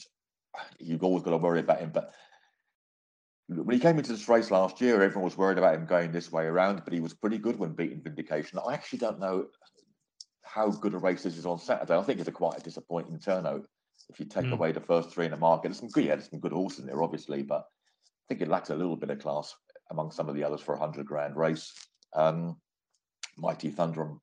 [0.78, 1.90] you've always got to worry about him.
[1.92, 2.12] But
[3.48, 6.32] when he came into this race last year, everyone was worried about him going this
[6.32, 8.58] way around, but he was pretty good when beating Vindication.
[8.66, 9.46] I actually don't know
[10.42, 11.96] how good a race this is on Saturday.
[11.96, 13.66] I think it's a quite a disappointing turnout
[14.08, 14.52] if you take mm.
[14.52, 15.68] away the first three in the market.
[15.68, 18.48] There's some good, yeah, there's some good horses in there, obviously, but I think it
[18.48, 19.54] lacks a little bit of class
[19.90, 21.72] among some of the others for a hundred grand race.
[22.14, 22.56] Um,
[23.36, 24.20] Mighty Thunder, I'm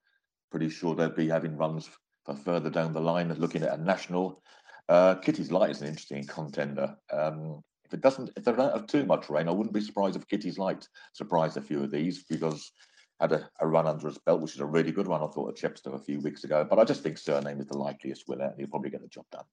[0.51, 1.89] pretty sure they'll be having runs
[2.25, 4.41] for further down the line, looking at a national.
[4.89, 6.97] Uh, Kitty's Light is an interesting contender.
[7.13, 10.15] Um, if it doesn't, if they don't have too much rain, I wouldn't be surprised
[10.15, 12.71] if Kitty's Light surprised a few of these because
[13.19, 15.21] had a, a, run under his belt, which is a really good one.
[15.21, 16.65] I thought at Chepstow a few weeks ago.
[16.67, 18.45] But I just think Cyrname is the likeliest winner.
[18.45, 19.43] and He'll probably get the job done.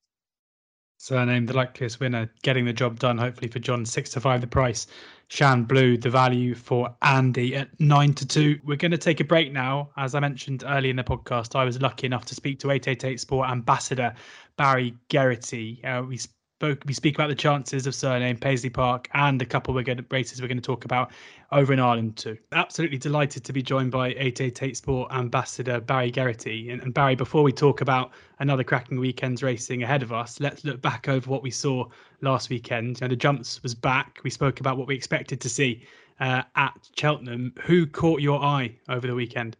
[0.98, 4.46] Cyrname, the likeliest winner, getting the job done, hopefully for John, six to five the
[4.46, 4.86] price.
[5.28, 8.58] Shan Blue, the value for Andy at nine to two.
[8.64, 9.90] We're going to take a break now.
[9.98, 13.20] As I mentioned early in the podcast, I was lucky enough to speak to 888
[13.20, 14.14] Sport ambassador
[14.56, 15.84] Barry Geraghty.
[15.84, 16.18] Uh, we
[16.58, 20.40] spoke, we speak about the chances of Cyrname, Paisley Park, and a couple we're races
[20.40, 21.12] we're going to talk about
[21.52, 22.38] over in Ireland too.
[22.52, 26.70] Absolutely delighted to be joined by 888 Sport ambassador Barry Geraghty.
[26.70, 30.64] And, and, Barry, before we talk about another cracking weekend's racing ahead of us, let's
[30.64, 31.84] look back over what we saw
[32.22, 33.00] last weekend.
[33.00, 34.20] You know, the jumps was back.
[34.24, 35.86] We spoke about what we expected to see
[36.20, 37.52] uh, at Cheltenham.
[37.64, 39.58] Who caught your eye over the weekend?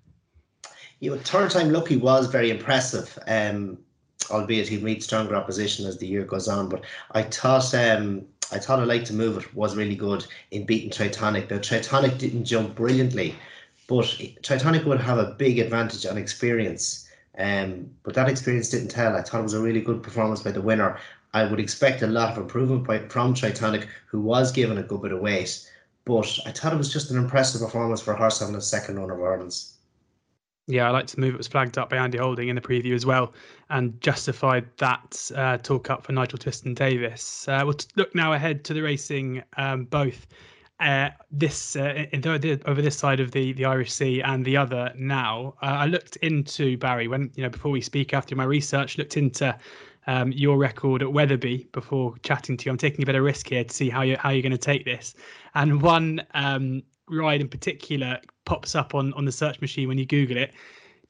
[1.01, 3.19] You know, turn time lucky was very impressive.
[3.27, 3.77] Um,
[4.31, 6.69] albeit he'd meet stronger opposition as the year goes on.
[6.69, 10.67] But I thought um, I thought I like to move it was really good in
[10.67, 11.51] beating Tritonic.
[11.51, 13.35] Now Tritonic didn't jump brilliantly,
[13.89, 14.05] but
[14.43, 17.09] Tritonic would have a big advantage on experience.
[17.39, 19.15] Um, but that experience didn't tell.
[19.15, 20.99] I thought it was a really good performance by the winner.
[21.35, 25.03] I would expect a lot of improvement by, from Tritonic, who was given a good
[25.03, 25.71] bit of weight.
[26.07, 29.11] But I thought it was just an impressive performance for horse having a second run
[29.11, 29.76] of Ireland's.
[30.69, 31.35] Yeah, I like to move.
[31.35, 33.33] It was flagged up by Andy Holding in the preview as well,
[33.71, 37.45] and justified that uh, talk up for Nigel Twiston Davies.
[37.49, 40.27] Uh, we'll t- look now ahead to the racing, um, both
[40.81, 42.27] uh, this uh, in
[42.67, 45.55] over this side of the the Irish Sea and the other now.
[45.63, 48.99] Uh, I looked into Barry when you know before we speak after my research.
[48.99, 49.57] Looked into
[50.09, 52.73] um, your record at Wetherby before chatting to you.
[52.73, 54.59] I'm taking a bit of risk here to see how you how you're going to
[54.59, 55.15] take this.
[55.55, 60.07] And one um, ride in particular pops up on on the search machine when you
[60.07, 60.53] Google it.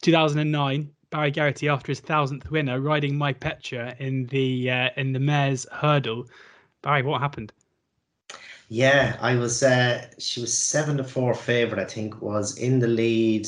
[0.03, 5.21] 2009, Barry Geraghty after his thousandth winner, riding My Petra in the uh, in the
[5.21, 6.27] mares hurdle.
[6.83, 7.53] Barry, what happened?
[8.69, 9.63] Yeah, I was.
[9.63, 11.81] Uh, she was seven to four favorite.
[11.81, 13.47] I think was in the lead,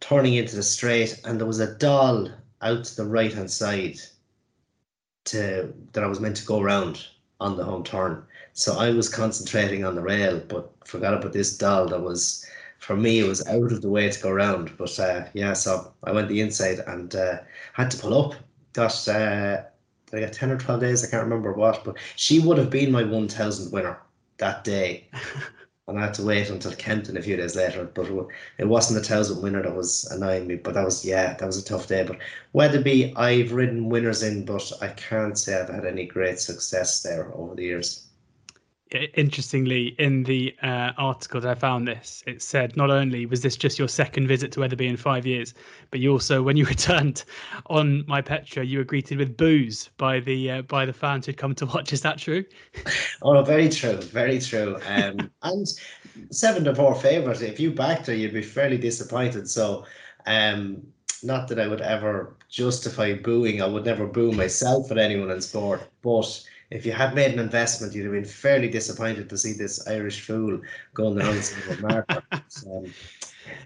[0.00, 2.30] turning into the straight, and there was a doll
[2.62, 3.98] out to the right hand side.
[5.26, 7.04] To that I was meant to go around
[7.40, 8.24] on the home turn.
[8.52, 12.46] So I was concentrating on the rail, but forgot about this doll that was
[12.78, 14.76] for me it was out of the way to go around.
[14.76, 17.38] But uh, yeah, so I went the inside and uh,
[17.72, 18.34] had to pull up.
[18.72, 19.62] Got uh,
[20.12, 22.92] I got ten or twelve days, I can't remember what, but she would have been
[22.92, 24.00] my one thousand winner
[24.38, 25.08] that day.
[25.88, 27.84] and I had to wait until Kempton a few days later.
[27.84, 28.10] But
[28.58, 30.56] it wasn't the thousand winner that was annoying me.
[30.56, 32.04] But that was yeah, that was a tough day.
[32.04, 32.18] But
[32.52, 37.32] Wetherby, I've ridden winners in, but I can't say I've had any great success there
[37.34, 38.05] over the years
[38.90, 43.56] interestingly, in the uh, article that I found this, it said not only was this
[43.56, 45.54] just your second visit to Wetherby in five years,
[45.90, 47.24] but you also, when you returned
[47.66, 51.36] on My Petra, you were greeted with booze by the uh, by the fans who'd
[51.36, 51.92] come to watch.
[51.92, 52.44] Is that true?
[53.22, 54.78] Oh, very true, very true.
[54.86, 55.66] Um, and
[56.30, 57.42] seven to four favourite.
[57.42, 59.48] If you backed her, you'd be fairly disappointed.
[59.48, 59.84] So,
[60.26, 60.82] um,
[61.22, 63.62] not that I would ever justify booing.
[63.62, 67.38] I would never boo myself at anyone in sport, but if you had made an
[67.38, 70.60] investment, you'd have been fairly disappointed to see this Irish fool
[70.94, 72.22] going around the market.
[72.48, 72.94] So, um,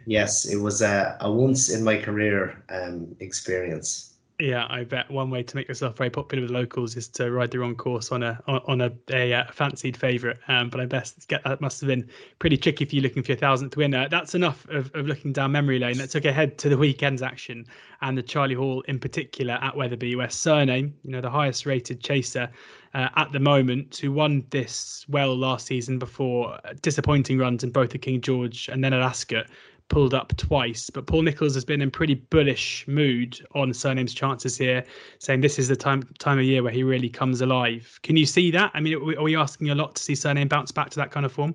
[0.06, 4.09] yes, it was a, a once in my career um, experience.
[4.40, 7.50] Yeah, I bet one way to make yourself very popular with locals is to ride
[7.50, 10.38] the wrong course on a on a, a, a fancied favourite.
[10.48, 13.32] Um, but I best get that must have been pretty tricky for you looking for
[13.32, 14.08] your thousandth winner.
[14.08, 15.98] That's enough of, of looking down memory lane.
[15.98, 17.66] Let's look ahead to the weekend's action
[18.00, 22.02] and the Charlie Hall in particular at Wetherby, where Cyrname, you know, the highest rated
[22.02, 22.48] chaser
[22.94, 27.90] uh, at the moment, who won this well last season before disappointing runs in both
[27.90, 29.48] the King George and then at Ascot,
[29.90, 30.88] pulled up twice.
[30.88, 34.82] But Paul Nicholls has been in pretty bullish mood on Cyrname's chances here,
[35.18, 38.00] saying this is the time time of year where he really comes alive.
[38.02, 38.70] Can you see that?
[38.72, 41.26] I mean, are we asking a lot to see Cyrname bounce back to that kind
[41.26, 41.54] of form?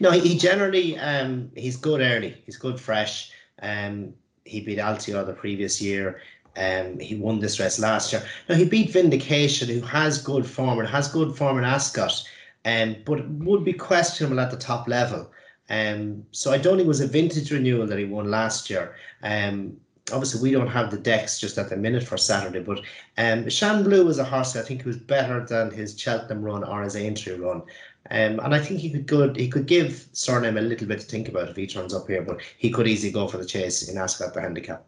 [0.00, 2.42] No, he generally um, he's good early.
[2.44, 3.30] He's good fresh.
[3.62, 4.12] Um,
[4.44, 6.20] he beat Altior the previous year.
[6.56, 8.22] Um, he won this race last year.
[8.48, 12.26] Now he beat Vindication, who has good form and has good form in Ascot,
[12.64, 15.30] um, but would be questionable at the top level.
[15.68, 18.94] Um, so I don't think it was a vintage renewal that he won last year.
[19.22, 19.76] Um,
[20.12, 22.80] obviously we don't have the decks just at the minute for Saturday, but
[23.18, 26.82] um, Shan Blue was a horse I think was better than his Cheltenham run or
[26.82, 27.62] his Aintree run.
[28.10, 31.06] Um, and I think he could good he could give Cyrname a little bit to
[31.06, 33.88] think about if he turns up here, but he could easily go for the chase
[33.88, 34.86] in Ascot the handicap.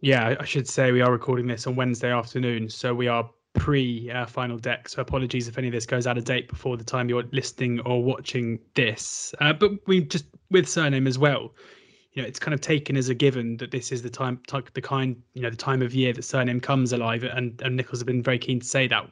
[0.00, 4.10] Yeah, I should say we are recording this on Wednesday afternoon, so we are pre
[4.10, 4.88] uh, final deck.
[4.88, 7.80] So apologies if any of this goes out of date before the time you're listening
[7.80, 9.34] or watching this.
[9.40, 11.54] Uh, but we just with Cyrname as well.
[12.12, 14.40] You know, it's kind of taken as a given that this is the time,
[14.72, 18.00] the kind, you know, the time of year that Cyrname comes alive, and and Nicholls
[18.00, 19.08] have been very keen to say that.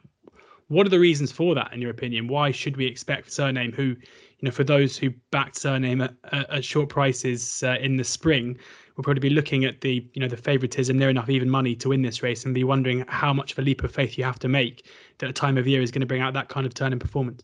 [0.67, 2.27] What are the reasons for that, in your opinion?
[2.27, 3.95] Why should we expect Cyrname, who
[4.39, 8.57] you know, for those who backed Cyrname at, at short prices uh, in the spring,
[8.97, 11.89] we'll probably be looking at the, you know, the favouritism near enough even money to
[11.89, 14.39] win this race and be wondering how much of a leap of faith you have
[14.39, 14.87] to make
[15.19, 16.99] that a time of year is going to bring out that kind of turn in
[16.99, 17.43] performance.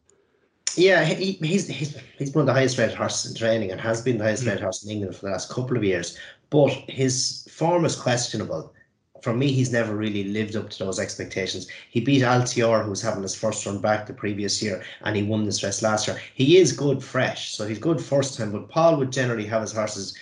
[0.76, 4.02] Yeah, he, he's, he's he's one of the highest rated horses in training and has
[4.02, 4.48] been the highest mm.
[4.48, 6.18] rated horse in England for the last couple of years.
[6.50, 8.74] But his form is questionable.
[9.22, 11.68] For me, he's never really lived up to those expectations.
[11.92, 15.24] He beat Altior, who was having his first run back the previous year, and he
[15.24, 16.20] won this race last year.
[16.34, 18.52] He is good fresh, so he's good first time.
[18.52, 20.18] But Paul would generally have his horses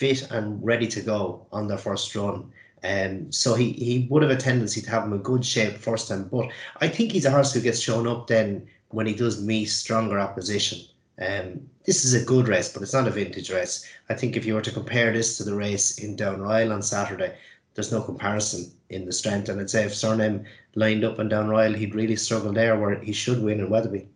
[0.00, 2.50] fit and ready to go on their first run.
[2.82, 6.08] Um, so he, he would have a tendency to have him in good shape first
[6.08, 6.24] time.
[6.24, 6.48] But
[6.80, 10.18] I think he's a horse who gets shown up then when he does meet stronger
[10.18, 10.78] opposition.
[11.20, 13.86] Um, this is a good race, but it's not a vintage race.
[14.08, 16.80] I think if you were to compare this to the race in Down Royal on
[16.80, 17.36] Saturday,
[17.74, 19.50] there's no comparison in the strength.
[19.50, 22.98] And I'd say if Cyrname lined up in Down Royal, he'd really struggle there where
[23.00, 24.08] he should win in Wetherby.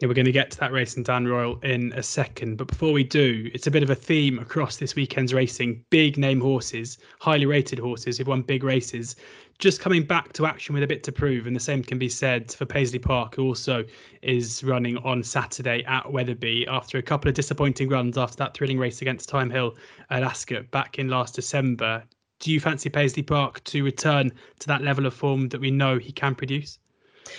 [0.00, 2.58] Yeah, we're going to get to that race in Down Royal in a second.
[2.58, 5.82] But before we do, it's a bit of a theme across this weekend's racing.
[5.88, 9.16] Big name horses, highly rated horses who've won big races,
[9.58, 11.46] just coming back to action with a bit to prove.
[11.46, 13.84] And the same can be said for Paisley Park, who also
[14.20, 18.78] is running on Saturday at Wetherby after a couple of disappointing runs after that thrilling
[18.78, 19.76] race against Thyme Hill
[20.10, 22.04] at Ascot back in last December.
[22.40, 25.96] Do you fancy Paisley Park to return to that level of form that we know
[25.96, 26.78] he can produce?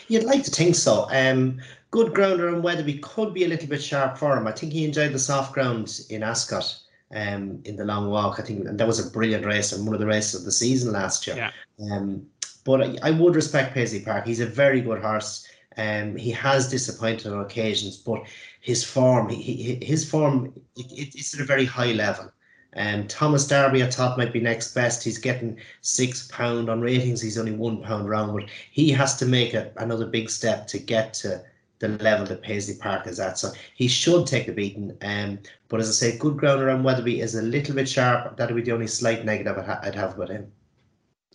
[0.08, 1.08] You'd like to think so.
[1.12, 1.62] Um,
[1.92, 4.48] good grounder and Wetherby could be a little bit sharp for him.
[4.48, 6.80] I think he enjoyed the soft ground in Ascot
[7.16, 8.40] um, in the long walk.
[8.40, 10.52] I think and that was a brilliant race and one of the races of the
[10.52, 11.38] season last year.
[11.38, 11.52] Yeah.
[11.92, 12.26] Um,
[12.64, 14.26] but I, I would respect Paisley Park.
[14.26, 15.48] He's a very good horse.
[15.78, 18.24] Um, he has disappointed on occasions, but
[18.62, 22.32] his form, he, he, his form, it, it, it's at a very high level.
[22.76, 25.04] Um, Thomas Darby, I thought might be next best.
[25.04, 27.22] He's getting six pound on ratings.
[27.22, 30.80] He's only one pound round, but he has to make a, another big step to
[30.80, 31.44] get to
[31.80, 33.38] the level that Paisley Park is at.
[33.38, 34.96] So he should take the beating.
[35.02, 38.38] Um, but as I say, good ground around Wetherby is a little bit sharp.
[38.38, 40.52] That would be the only slight negative I'd have about him.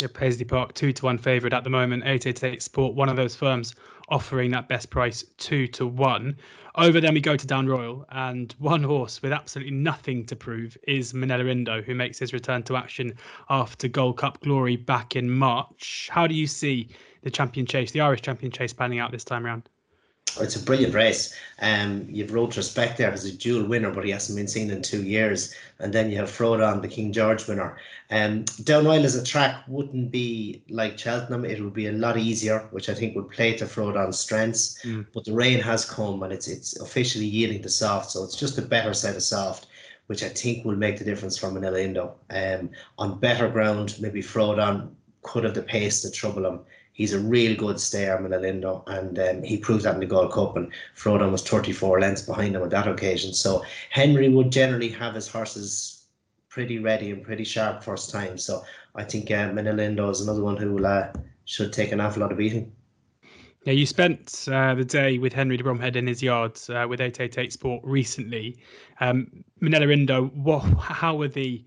[0.01, 2.03] Yeah, Paisley Park two to one favourite at the moment.
[2.05, 3.75] 888 Sport, one of those firms
[4.09, 6.37] offering that best price two to one.
[6.77, 10.77] Over then we go to Down Royal, and one horse with absolutely nothing to prove
[10.89, 13.13] is Minella Indo, who makes his return to action
[13.51, 16.09] after Gold Cup glory back in March.
[16.11, 16.89] How do you see
[17.23, 19.69] the champion chase, the Irish champion chase, panning out this time around?
[20.41, 21.35] It's a brilliant race.
[21.61, 24.71] Um, you've Road to Respect there as a dual winner, but he hasn't been seen
[24.71, 25.55] in two years.
[25.79, 27.77] And then you have Frodon, the King George winner.
[28.11, 31.45] Um, Down Royal as a track wouldn't be like Cheltenham.
[31.45, 34.79] It would be a lot easier, which I think would play to Frodon's strengths.
[34.85, 35.07] Mm.
[35.13, 38.59] But the rain has come and it's it's officially yielding to soft, so it's just
[38.59, 39.67] a better set of soft.
[40.09, 42.17] Which I think will make the difference for Minella Indo.
[42.29, 44.91] Um, on better ground, maybe Frodon
[45.23, 46.61] could have the pace to trouble him
[46.93, 50.33] he's a real good stayer, Minella Indo, and um, he proved that in the Gold
[50.33, 50.57] Cup.
[50.57, 53.33] And Frodon was 34 lengths behind him on that occasion.
[53.33, 56.05] So Henry would generally have his horses
[56.49, 58.37] pretty ready and pretty sharp first time.
[58.37, 58.63] So
[58.95, 61.13] I think uh, is another one who uh,
[61.47, 62.71] should take an awful lot of beating.
[63.65, 67.01] Yeah, you spent uh, the day with Henry de Bromhead in his yards uh, with
[67.01, 68.59] 888 Sport recently.
[69.01, 71.65] Um, Minella Indo, what, how were the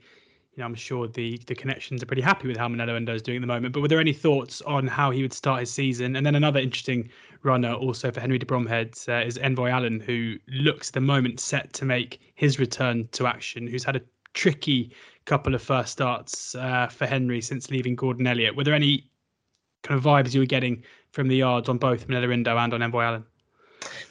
[0.56, 3.22] you know, I'm sure the the connections are pretty happy with how Minella Indo is
[3.22, 3.74] doing at the moment.
[3.74, 6.16] But were there any thoughts on how he would start his season?
[6.16, 7.10] And then another interesting
[7.44, 11.74] runner also for Henry de Bromhead uh, is Envoi Allen, who looks the moment set
[11.74, 13.68] to make his return to action.
[13.68, 14.02] Who's had a
[14.34, 14.92] tricky
[15.26, 18.56] couple of first starts uh, for Henry since leaving Gordon Elliott.
[18.56, 19.10] Were there any
[19.84, 22.82] kind of vibes you were getting from the yards on both Minella Indo and on
[22.82, 23.26] Envoi Allen?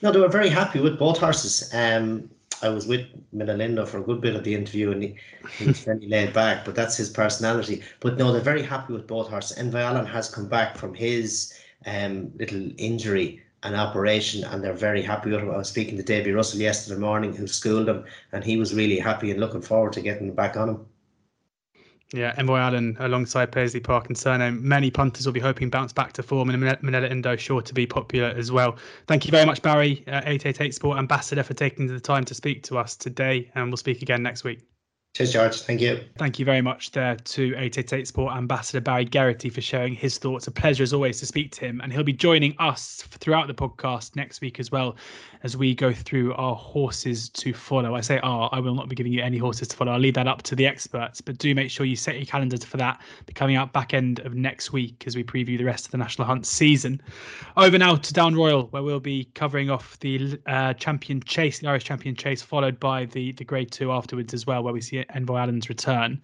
[0.03, 1.71] No, they were very happy with both horses.
[1.73, 2.31] Um,
[2.65, 5.17] I was with Minella Indo for a good bit of the interview, and he,
[5.59, 6.65] he was fairly laid back.
[6.65, 7.83] But that's his personality.
[8.01, 9.59] But no, they're very happy with both horses.
[9.59, 11.53] And Allen has come back from his
[11.87, 15.51] um, little injury and operation, and they're very happy with him.
[15.51, 18.99] I was speaking to Davy Russell yesterday morning, who schooled him, and he was really
[18.99, 20.87] happy and looking forward to getting back on him.
[22.15, 24.63] Yeah, Envoi Allen alongside Paisley Park and Cyrname.
[24.63, 27.89] Many punters will be hoping bounce back to form, and Minella Indo sure to be
[27.89, 28.77] popular as well.
[29.09, 32.63] Thank you very much, Barry, uh, 888 Sport Ambassador, for taking the time to speak
[32.65, 34.61] to us today, and we'll speak again next week.
[35.15, 35.61] Cheers, George.
[35.61, 36.01] Thank you.
[36.19, 40.49] Thank you very much there to 888 Sport Ambassador Barry Geraghty for sharing his thoughts.
[40.49, 41.81] A pleasure as always to speak to him.
[41.85, 44.97] And he'll be joining us throughout the podcast next week as well
[45.45, 47.95] as we go through our horses to follow.
[47.95, 49.93] I say "our," I will not be giving you any horses to follow.
[49.93, 51.21] I'll leave that up to the experts.
[51.21, 53.01] But do make sure you set your calendars for that.
[53.37, 56.27] Coming out back end of next week as we preview the rest of the National
[56.27, 57.01] Hunt season.
[57.57, 61.69] Over now to Down Royal, where we'll be covering off the uh, Champion Chase, the
[61.69, 65.04] Irish Champion Chase, followed by the the Grade Two afterwards as well, where we see
[65.15, 66.21] Envoi Allen's return.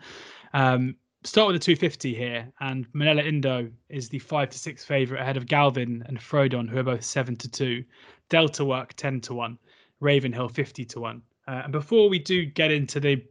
[0.55, 5.21] Um, start with the 250 here, and Minella Indo is the five to six favourite
[5.21, 7.85] ahead of Galvin and Frodon, who are both seven to two.
[8.29, 9.59] Delta Work ten to one.
[10.01, 11.23] Ravenhill 50 to 1.
[11.47, 13.23] Uh, and before we do get into the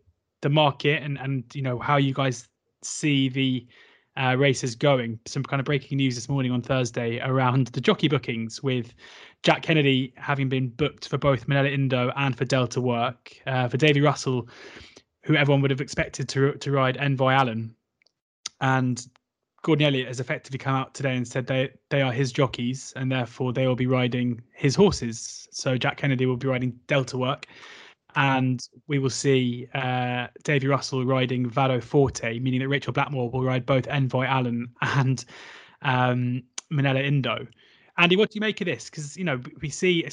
[0.41, 2.47] the market and and you know how you guys
[2.81, 3.67] see the
[4.17, 8.07] uh, races going, some kind of breaking news this morning on Thursday around the jockey
[8.07, 8.93] bookings with
[9.43, 13.33] Jack Kennedy having been booked for both Minella Indo and for Delta Work.
[13.47, 14.49] Uh, for Davy Russell,
[15.29, 17.75] who everyone would have expected to to ride Envoi Allen,
[18.61, 19.07] and
[19.61, 23.11] Gordon Elliott has effectively come out today and said they they are his jockeys and
[23.11, 25.47] therefore they will be riding his horses.
[25.51, 27.45] So Jack Kennedy will be riding Delta Work,
[28.15, 33.43] and we will see uh, Davy Russell riding Vado Forte, meaning that Rachel Blackmore will
[33.43, 35.23] ride both Envoi Allen and
[35.83, 36.41] um,
[36.73, 37.45] Minella Indo.
[37.99, 38.89] Andy, what do you make of this?
[38.89, 40.09] Because you know we see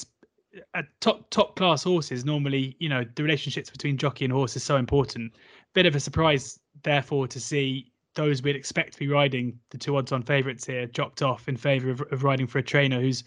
[0.74, 4.62] a top top class horses normally, you know, the relationships between jockey and horse is
[4.62, 5.34] so important.
[5.74, 9.96] Bit of a surprise, therefore, to see those we'd expect to be riding the two
[9.96, 13.24] odds on favourites here dropped off in favour of, of riding for a trainer who's,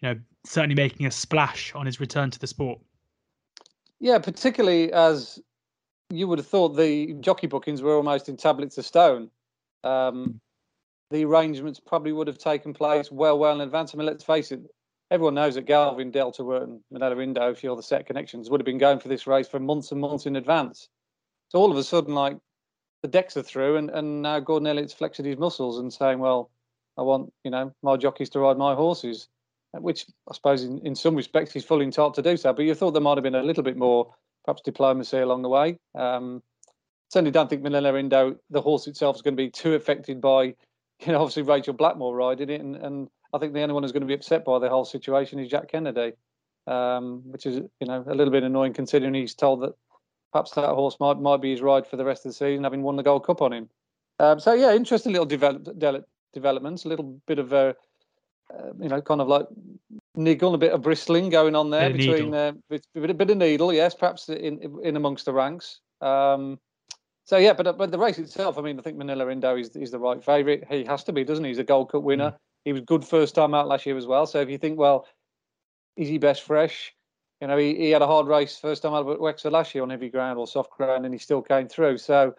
[0.00, 2.78] you know, certainly making a splash on his return to the sport.
[3.98, 5.40] Yeah, particularly as
[6.10, 9.30] you would have thought the jockey bookings were almost in tablets of stone.
[9.84, 10.40] Um,
[11.10, 13.94] the arrangements probably would have taken place well, well in advance.
[13.94, 14.60] I mean, let's face it,
[15.10, 18.66] everyone knows that Galvin, Delta, and Minella Indo, if you're the set connections, would have
[18.66, 20.88] been going for this race for months and months in advance.
[21.48, 22.38] So all of a sudden, like
[23.02, 26.50] the decks are through, and, and now Gordon Elliott's flexing his muscles and saying, "Well,
[26.96, 29.28] I want you know my jockeys to ride my horses,"
[29.72, 32.52] which I suppose in, in some respects he's fully entitled to do so.
[32.52, 35.48] But you thought there might have been a little bit more, perhaps diplomacy along the
[35.48, 35.78] way.
[35.94, 36.42] Um,
[37.08, 40.42] certainly don't think Minella Indo, the horse itself, is going to be too affected by,
[40.44, 40.54] you
[41.06, 44.02] know, obviously Rachel Blackmore riding it, and, and I think the only one who's going
[44.02, 46.12] to be upset by the whole situation is Jack Kennedy,
[46.66, 49.74] um, which is you know a little bit annoying considering he's told that
[50.32, 52.82] perhaps that horse might might be his ride for the rest of the season, having
[52.82, 53.68] won the Gold Cup on him.
[54.18, 56.84] Um, so yeah, interesting little develop, de- developments.
[56.84, 57.74] A little bit of a
[58.52, 59.46] uh, you know kind of like
[60.16, 63.94] niggle, a bit of bristling going on there between uh, a bit of needle, yes,
[63.94, 65.80] perhaps in in amongst the ranks.
[66.00, 66.58] Um,
[67.24, 69.90] so yeah, but but the race itself, I mean, I think Minella Indo is is
[69.90, 70.64] the right favourite.
[70.68, 71.50] He has to be, doesn't he?
[71.50, 72.32] He's a Gold Cup winner.
[72.32, 72.36] Mm.
[72.64, 74.26] He was good first time out last year as well.
[74.26, 75.06] So if you think, well,
[75.96, 76.94] is he best fresh?
[77.40, 79.82] You know, he, he had a hard race first time out at Wexford last year
[79.82, 81.98] on heavy ground or soft ground, and he still came through.
[81.98, 82.34] So,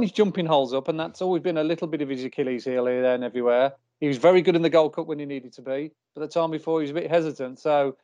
[0.00, 2.86] his jumping holes up, and that's always been a little bit of his Achilles heel
[2.86, 3.72] here, there, and everywhere.
[4.00, 6.28] He was very good in the Gold Cup when he needed to be, but the
[6.28, 7.58] time before he was a bit hesitant.
[7.58, 7.96] So,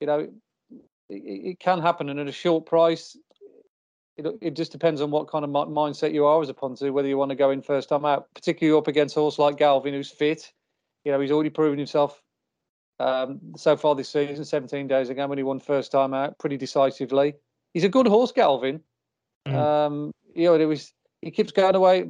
[0.00, 0.28] you know,
[1.08, 3.16] it, it can happen, and at a short price,
[4.16, 7.08] it, it just depends on what kind of mindset you are as a punter, whether
[7.08, 9.94] you want to go in first time out, particularly up against a horse like Galvin,
[9.94, 10.52] who's fit.
[11.08, 12.22] You know, he's already proven himself
[13.00, 16.58] um, so far this season, 17 days ago when he won first time out pretty
[16.58, 17.32] decisively.
[17.72, 18.82] He's a good horse, Galvin.
[19.46, 19.54] Mm.
[19.54, 20.92] Um, you know, it was
[21.22, 22.04] he keeps going away,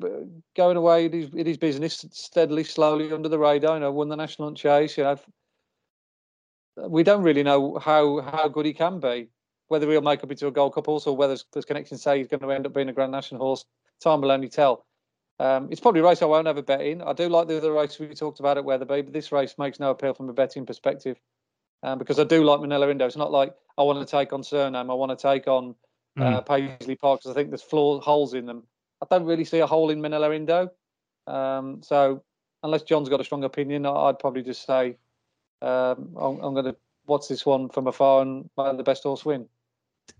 [0.56, 3.74] going away in his, in his business steadily, slowly under the radar.
[3.74, 4.98] You know, won the national chase.
[4.98, 5.16] You know,
[6.88, 9.28] we don't really know how how good he can be.
[9.68, 12.26] Whether he'll make up into a Gold Cup horse or whether there's connections say he's
[12.26, 13.64] going to end up being a Grand National horse,
[14.02, 14.87] time will only tell.
[15.40, 17.00] Um, it's probably a race I won't have a bet in.
[17.00, 19.78] I do like the other race we talked about at Wetherby, but this race makes
[19.78, 21.16] no appeal from a betting perspective
[21.82, 23.06] um, because I do like Minella Indo.
[23.06, 25.76] It's not like I want to take on Cyrname, I want to take on
[26.18, 26.46] uh, mm.
[26.46, 28.64] Paisley Park because I think there's flaw holes in them.
[29.00, 30.70] I don't really see a hole in Minella Indo.
[31.28, 32.24] Um, so
[32.64, 34.96] unless John's got a strong opinion, I'd probably just say
[35.62, 39.46] um, I'm, I'm going to watch this one from afar and the best horse win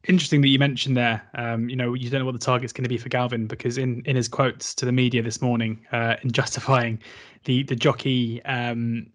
[0.06, 1.22] interesting that you mentioned there.
[1.34, 3.78] Um, you know, you don't know what the target's going to be for Galvin because
[3.78, 6.98] in in his quotes to the media this morning, uh, in justifying
[7.44, 9.06] the the jockey um,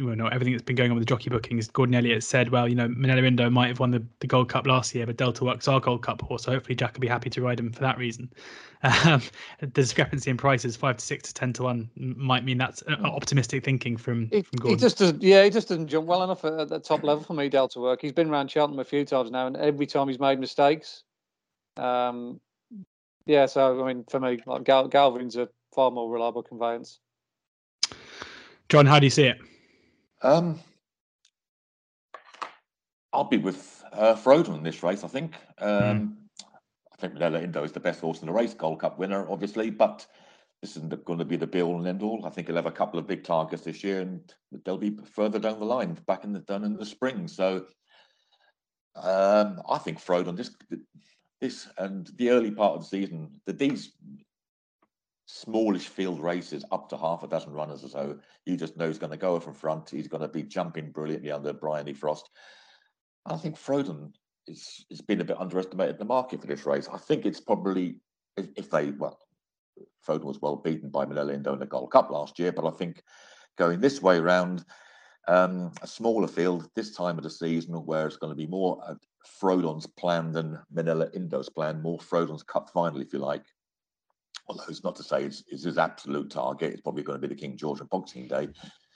[0.00, 2.68] well, no, everything that's been going on with the jockey bookings, Gordon Elliott said, well,
[2.68, 5.44] you know, Minella Indo might have won the, the Gold Cup last year, but Delta
[5.44, 7.80] Works our Gold Cup horse, so hopefully Jack will be happy to ride him for
[7.80, 8.30] that reason.
[9.04, 9.22] Um,
[9.58, 13.64] the discrepancy in prices, five to six to ten to one, might mean that's optimistic
[13.64, 14.78] thinking from, it, from Gordon.
[14.78, 17.32] He just doesn't, yeah, he just doesn't jump well enough at, the top level for
[17.32, 18.02] me, Delta Work.
[18.02, 21.02] He's been around Cheltenham a few times now, and every time he's made mistakes.
[21.78, 22.38] Um,
[23.24, 27.00] yeah, so I mean, for me, like Gal- Galvin's a far more reliable conveyance.
[28.76, 29.38] John, how do you see it?
[30.20, 30.60] Um,
[33.10, 35.02] I'll be with uh, Frodon in this race.
[35.02, 35.34] I think.
[35.58, 36.14] Um, mm.
[36.92, 39.70] I think Minella Indo is the best horse in the race, Gold Cup winner, obviously,
[39.70, 40.06] but
[40.60, 42.26] this isn't going to be the be all and end all.
[42.26, 44.20] I think he'll have a couple of big targets this year, and
[44.64, 47.28] they'll be further down the line, back in the done in the spring.
[47.28, 47.64] So
[48.94, 50.50] um, I think Frodon this
[51.40, 53.92] this and the early part of the season, that these
[55.26, 58.18] smallish field races up to half a dozen runners or so.
[58.44, 59.90] You just know he's going to go from front.
[59.90, 62.30] He's going to be jumping brilliantly under Bryony Frost.
[63.26, 64.12] I think Frodon
[64.46, 66.88] is has been a bit underestimated in the market for this race.
[66.92, 68.00] I think it's probably
[68.36, 69.18] if they well,
[70.06, 72.70] Frodon was well beaten by Minella Indo in the Gold Cup last year, but I
[72.70, 73.02] think
[73.58, 74.64] going this way round,
[75.28, 78.78] Um, a smaller field this time of the season, where it's going to be more
[79.40, 83.44] Frodon's plan than Minella Indo's plan, more Frodon's Cup final, if you like.
[84.48, 86.72] Although it's not to say it's, it's his absolute target.
[86.72, 88.48] It's probably going to be the King George of Boxing Day.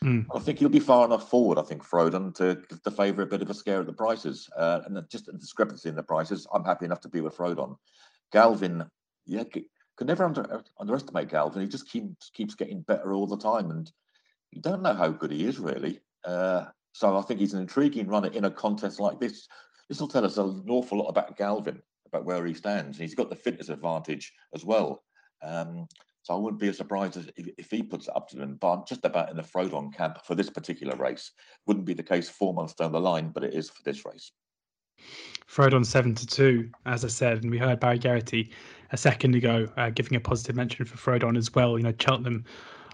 [0.05, 0.27] Mm.
[0.35, 3.27] I think he'll be far enough forward, I think, Frodon, to give the favour a
[3.27, 4.49] bit of a scare at the prices.
[4.57, 7.77] Uh, and just a discrepancy in the prices, I'm happy enough to be with Frodon.
[8.33, 8.85] Galvin,
[9.27, 9.45] yeah,
[10.01, 11.63] could never under, underestimate Galvin.
[11.63, 13.91] He just keeps keeps getting better all the time, and
[14.51, 16.01] you don't know how good he is really.
[16.25, 19.47] Uh, so I think he's an intriguing runner in a contest like this.
[19.89, 22.99] This will tell us an awful lot about Galvin, about where he stands.
[22.99, 25.03] And he's got the fitness advantage as well.
[25.43, 25.87] Um,
[26.23, 28.59] so I wouldn't be as surprised if, if he puts it up to them.
[28.61, 31.33] But I'm just about in the Frodon camp for this particular race.
[31.67, 34.33] Wouldn't be the case four months down the line, but it is for this race.
[35.49, 38.53] Frodon seven to two, as I said, and we heard Barry Geraghty
[38.93, 41.79] a second ago uh, giving a positive mention for Frodon as well.
[41.79, 42.45] You know, Cheltenham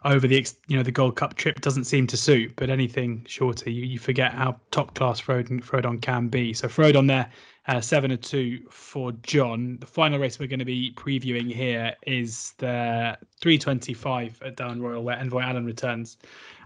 [0.04, 3.70] over the you know the Gold Cup trip doesn't seem to suit, but anything shorter,
[3.70, 6.54] you, you forget how top class Frodon, Frodon can be.
[6.54, 7.28] So Frodon there,
[7.68, 9.78] uh, seven to two for John.
[9.80, 15.02] The final race we're going to be previewing here is the 325 at Down Royal,
[15.02, 16.16] where Envoi Allen returns,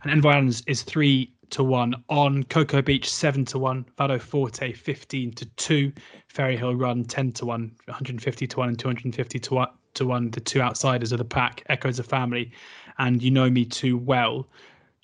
[0.03, 3.85] and Envoi Allen is three to one on Coko Beach, seven to one.
[3.97, 5.93] Vado Forte, fifteen to two.
[6.29, 7.73] Ferry Hill Run, ten to one.
[7.87, 9.69] 150 to one and 250 to one.
[9.95, 12.53] To one, the two outsiders of the pack, Echoes of Family,
[12.99, 14.47] and You Know Me Too Well.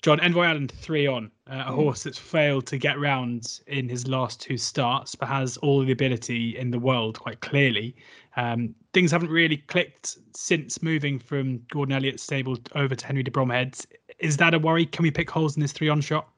[0.03, 1.75] John Envoi Allen three on uh, a mm.
[1.75, 5.91] horse that's failed to get round in his last two starts, but has all the
[5.91, 7.95] ability in the world quite clearly.
[8.35, 13.31] Um, things haven't really clicked since moving from Gordon Elliott's stable over to Henry de
[13.31, 13.87] Bromhead's.
[14.19, 14.85] Is that a worry?
[14.85, 16.29] Can we pick holes in this three on shot?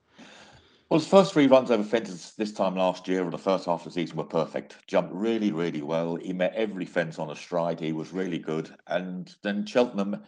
[0.89, 3.85] Well, his first three runs over fences this time last year, or the first half
[3.85, 4.77] of the season, were perfect.
[4.87, 6.15] Jumped really, really well.
[6.15, 7.79] He met every fence on a stride.
[7.79, 8.75] He was really good.
[8.87, 10.23] And then Cheltenham,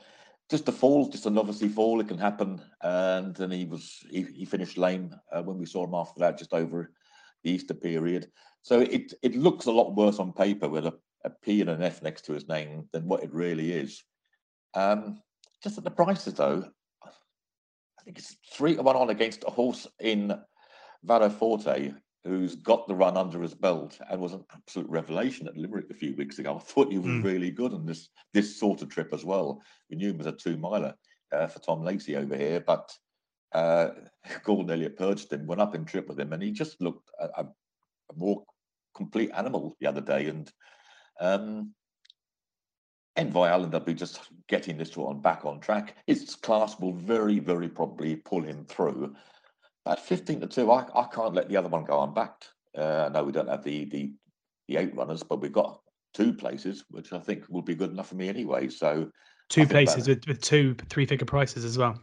[0.52, 2.02] just a fall, just a novice fall.
[2.02, 2.62] It can happen.
[2.82, 6.38] And then he was he, he finished lame uh, when we saw him after that,
[6.38, 6.92] just over
[7.44, 8.30] the Easter period.
[8.62, 10.94] So it it looks a lot worse on paper with a,
[11.24, 14.04] a P and an F next to his name than what it really is.
[14.74, 15.22] Um,
[15.64, 16.66] just at the prices, though,
[17.04, 20.38] I think it's three to one on against a horse in
[21.04, 21.94] Vado Forte,
[22.24, 25.96] who's got the run under his belt and was an absolute revelation at Limerick a
[25.96, 26.56] few weeks ago.
[26.56, 27.24] I thought he was mm.
[27.24, 29.62] really good on this this sort of trip as well.
[29.90, 30.94] We knew him as a two miler
[31.32, 32.92] uh, for Tom Lacey over here, but
[33.54, 33.90] uh,
[34.44, 37.44] Gordon Elliott purged him, went up in trip with him, and he just looked a,
[37.44, 37.48] a,
[38.16, 38.44] more
[38.94, 40.28] complete animal the other day.
[40.28, 40.52] And
[41.20, 41.74] um,
[43.18, 45.96] Envoi Allen will be just getting this one back on track.
[46.08, 49.16] His class will very, very probably pull him through.
[49.86, 52.50] At 15 to 2, I, I can't let the other one go unbacked.
[52.78, 54.14] Uh, no, we don't have the, the
[54.72, 55.82] the eight runners, but we've got
[56.14, 58.70] two places, which I think will be good enough for me anyway.
[58.70, 59.10] So
[59.50, 62.00] two places with, with two three figure prices as well.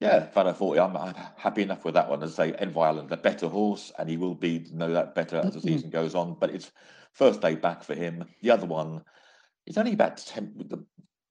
[0.00, 0.80] Yeah, Vado Forte.
[0.80, 2.22] I'm, I'm, happy enough with that one.
[2.22, 5.36] As I say, Envoi Allen, the better horse, and he will be know that better
[5.38, 5.68] as the mm-hmm.
[5.68, 6.36] season goes on.
[6.38, 6.72] But it's
[7.12, 8.24] first day back for him.
[8.42, 9.02] The other one,
[9.66, 10.84] it's only about 10 with the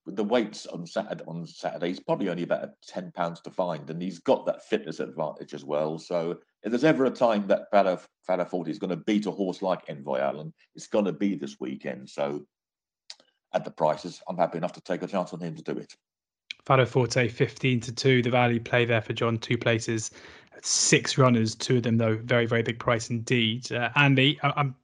[0.06, 4.02] the weights on Saturday on Saturday, he's probably only about ten pounds to find, and
[4.02, 5.98] he's got that fitness advantage as well.
[5.98, 7.68] So if there's ever a time that
[8.50, 11.60] Forte is going to beat a horse like Envoi Allen, it's going to be this
[11.60, 12.10] weekend.
[12.10, 12.46] So
[13.54, 15.94] at the prices, I'm happy enough to take a chance on him to do it.
[16.66, 20.12] Vado Forte 15 to 2, the value play there for John, two places,
[20.62, 23.72] six runners, two of them though, very, very big price indeed.
[23.72, 24.76] Uh, Andy, I- I'm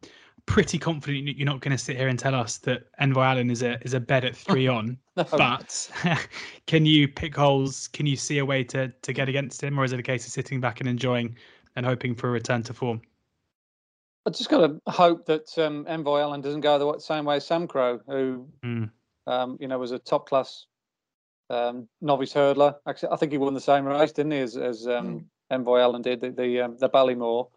[0.49, 3.61] pretty confident you're not going to sit here and tell us that Envoi Allen is
[3.61, 4.97] a is a bed at three on.
[5.15, 5.23] no.
[5.31, 5.91] But
[6.65, 7.87] can you pick holes?
[7.89, 10.25] Can you see a way to to get against him, or is it a case
[10.25, 11.35] of sitting back and enjoying
[11.75, 12.99] and hoping for a return to form?
[14.25, 17.47] I just got to hope that um, Envoi Allen doesn't go the same way as
[17.47, 18.89] Samcro, who mm.
[19.27, 20.65] um, you know was a top class
[21.51, 22.75] um, novice hurdler.
[22.87, 25.23] Actually, I think he won the same race, didn't he, as, as mm.
[25.51, 27.49] Envoi Allen did the the, um, the Ballymore,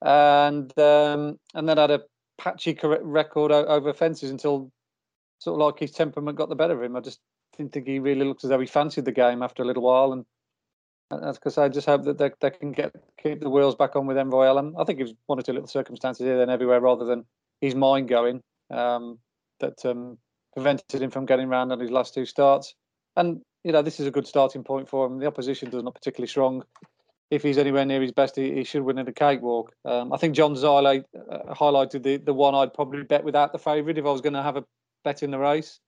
[0.00, 2.00] and um, and then had a
[2.42, 4.72] patchy record over fences until
[5.38, 6.96] sort of like his temperament got the better of him.
[6.96, 7.20] I just
[7.56, 10.12] didn't think he really looked as though he fancied the game after a little while.
[10.12, 10.24] And
[11.10, 14.06] that's because I just hope that they, they can get keep the wheels back on
[14.06, 14.74] with Envoi Allen.
[14.78, 17.24] I think it was one or two little circumstances here and everywhere rather than
[17.60, 19.18] his mind going um,
[19.60, 20.18] that um,
[20.54, 22.74] prevented him from getting round on his last two starts.
[23.14, 25.18] And, you know, this is a good starting point for him.
[25.18, 26.64] The opposition does not particularly strong
[27.32, 29.72] if he's anywhere near his best, he, he should win in a cakewalk.
[29.86, 33.58] Um, I think John Zyle uh, highlighted the, the one I'd probably bet without the
[33.58, 34.64] favourite if I was going to have a
[35.02, 35.80] bet in the race,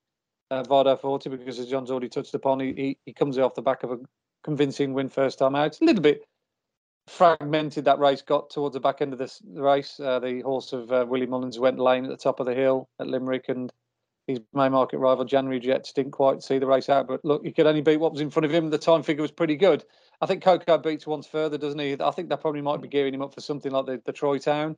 [0.51, 3.83] uh, Forte, because as John's already touched upon, he, he, he comes off the back
[3.83, 3.99] of a
[4.43, 5.79] convincing win first time out.
[5.83, 6.25] A little bit
[7.09, 10.01] fragmented that race got towards the back end of this race.
[10.01, 12.89] Uh, the horse of uh, Willie Mullins went lame at the top of the hill
[12.99, 13.71] at Limerick, and
[14.27, 17.07] his main market rival January Jets didn't quite see the race out.
[17.07, 18.71] But look, he could only beat what was in front of him.
[18.71, 19.85] The time figure was pretty good.
[20.25, 21.99] I think Coko Beach once further, doesn't he?
[22.01, 24.75] I think they probably might be gearing him up for something like the, the Troytown.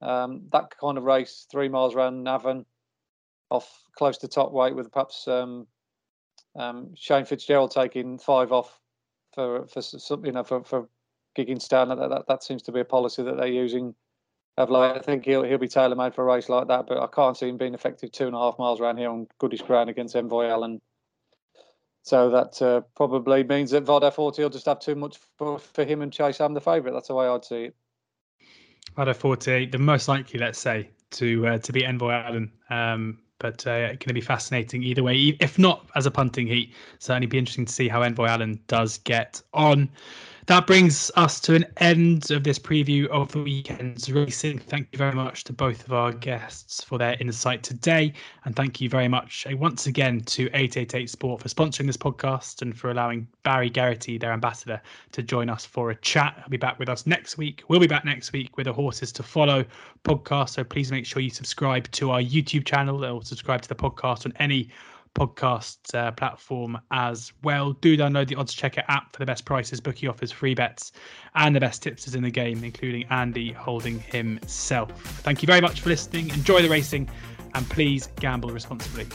[0.00, 2.66] Um, that kind of race, three miles around Navan,
[3.48, 5.68] off close to top weight, with perhaps um,
[6.56, 8.80] um, Shane Fitzgerald taking five off
[9.32, 10.88] for for some, you know for for
[11.38, 11.60] gigging.
[11.68, 13.94] That, that that seems to be a policy that they're using.
[14.56, 14.96] Of late.
[14.96, 17.36] I think he'll he'll be tailor made for a race like that, but I can't
[17.36, 20.16] see him being effective two and a half miles around here on goodish ground against
[20.16, 20.80] Envoi Allen.
[22.02, 25.84] So that uh, probably means that Vado Forte will just have too much for, for
[25.84, 26.92] him and Chase Am the favourite.
[26.92, 27.76] That's the way I'd see it.
[28.96, 32.50] Vado Forte, the most likely, let's say, to uh, to beat Envoi Allen.
[32.70, 35.36] Um, but uh, going to be fascinating either way.
[35.40, 38.98] If not as a punting heat, certainly be interesting to see how Envoi Allen does
[38.98, 39.88] get on.
[40.46, 44.58] That brings us to an end of this preview of the weekend's racing.
[44.58, 48.12] Thank you very much to both of our guests for their insight today.
[48.44, 52.76] And thank you very much uh, once again to 888sport for sponsoring this podcast and
[52.76, 54.82] for allowing Barry Geraghty, their ambassador,
[55.12, 56.34] to join us for a chat.
[56.38, 57.62] He'll be back with us next week.
[57.68, 59.64] We'll be back next week with a Horses to Follow
[60.04, 60.50] podcast.
[60.50, 64.26] So please make sure you subscribe to our YouTube channel or subscribe to the podcast
[64.26, 64.70] on any
[65.14, 67.72] podcast uh, platform as well.
[67.74, 70.92] Do download the oddschecker app for the best prices, bookie offers, free bets,
[71.34, 74.90] and the best tipsters in the game, including Andy Holding himself.
[75.22, 76.30] Thank you very much for listening.
[76.30, 77.10] Enjoy the racing,
[77.54, 79.06] and please gamble responsibly.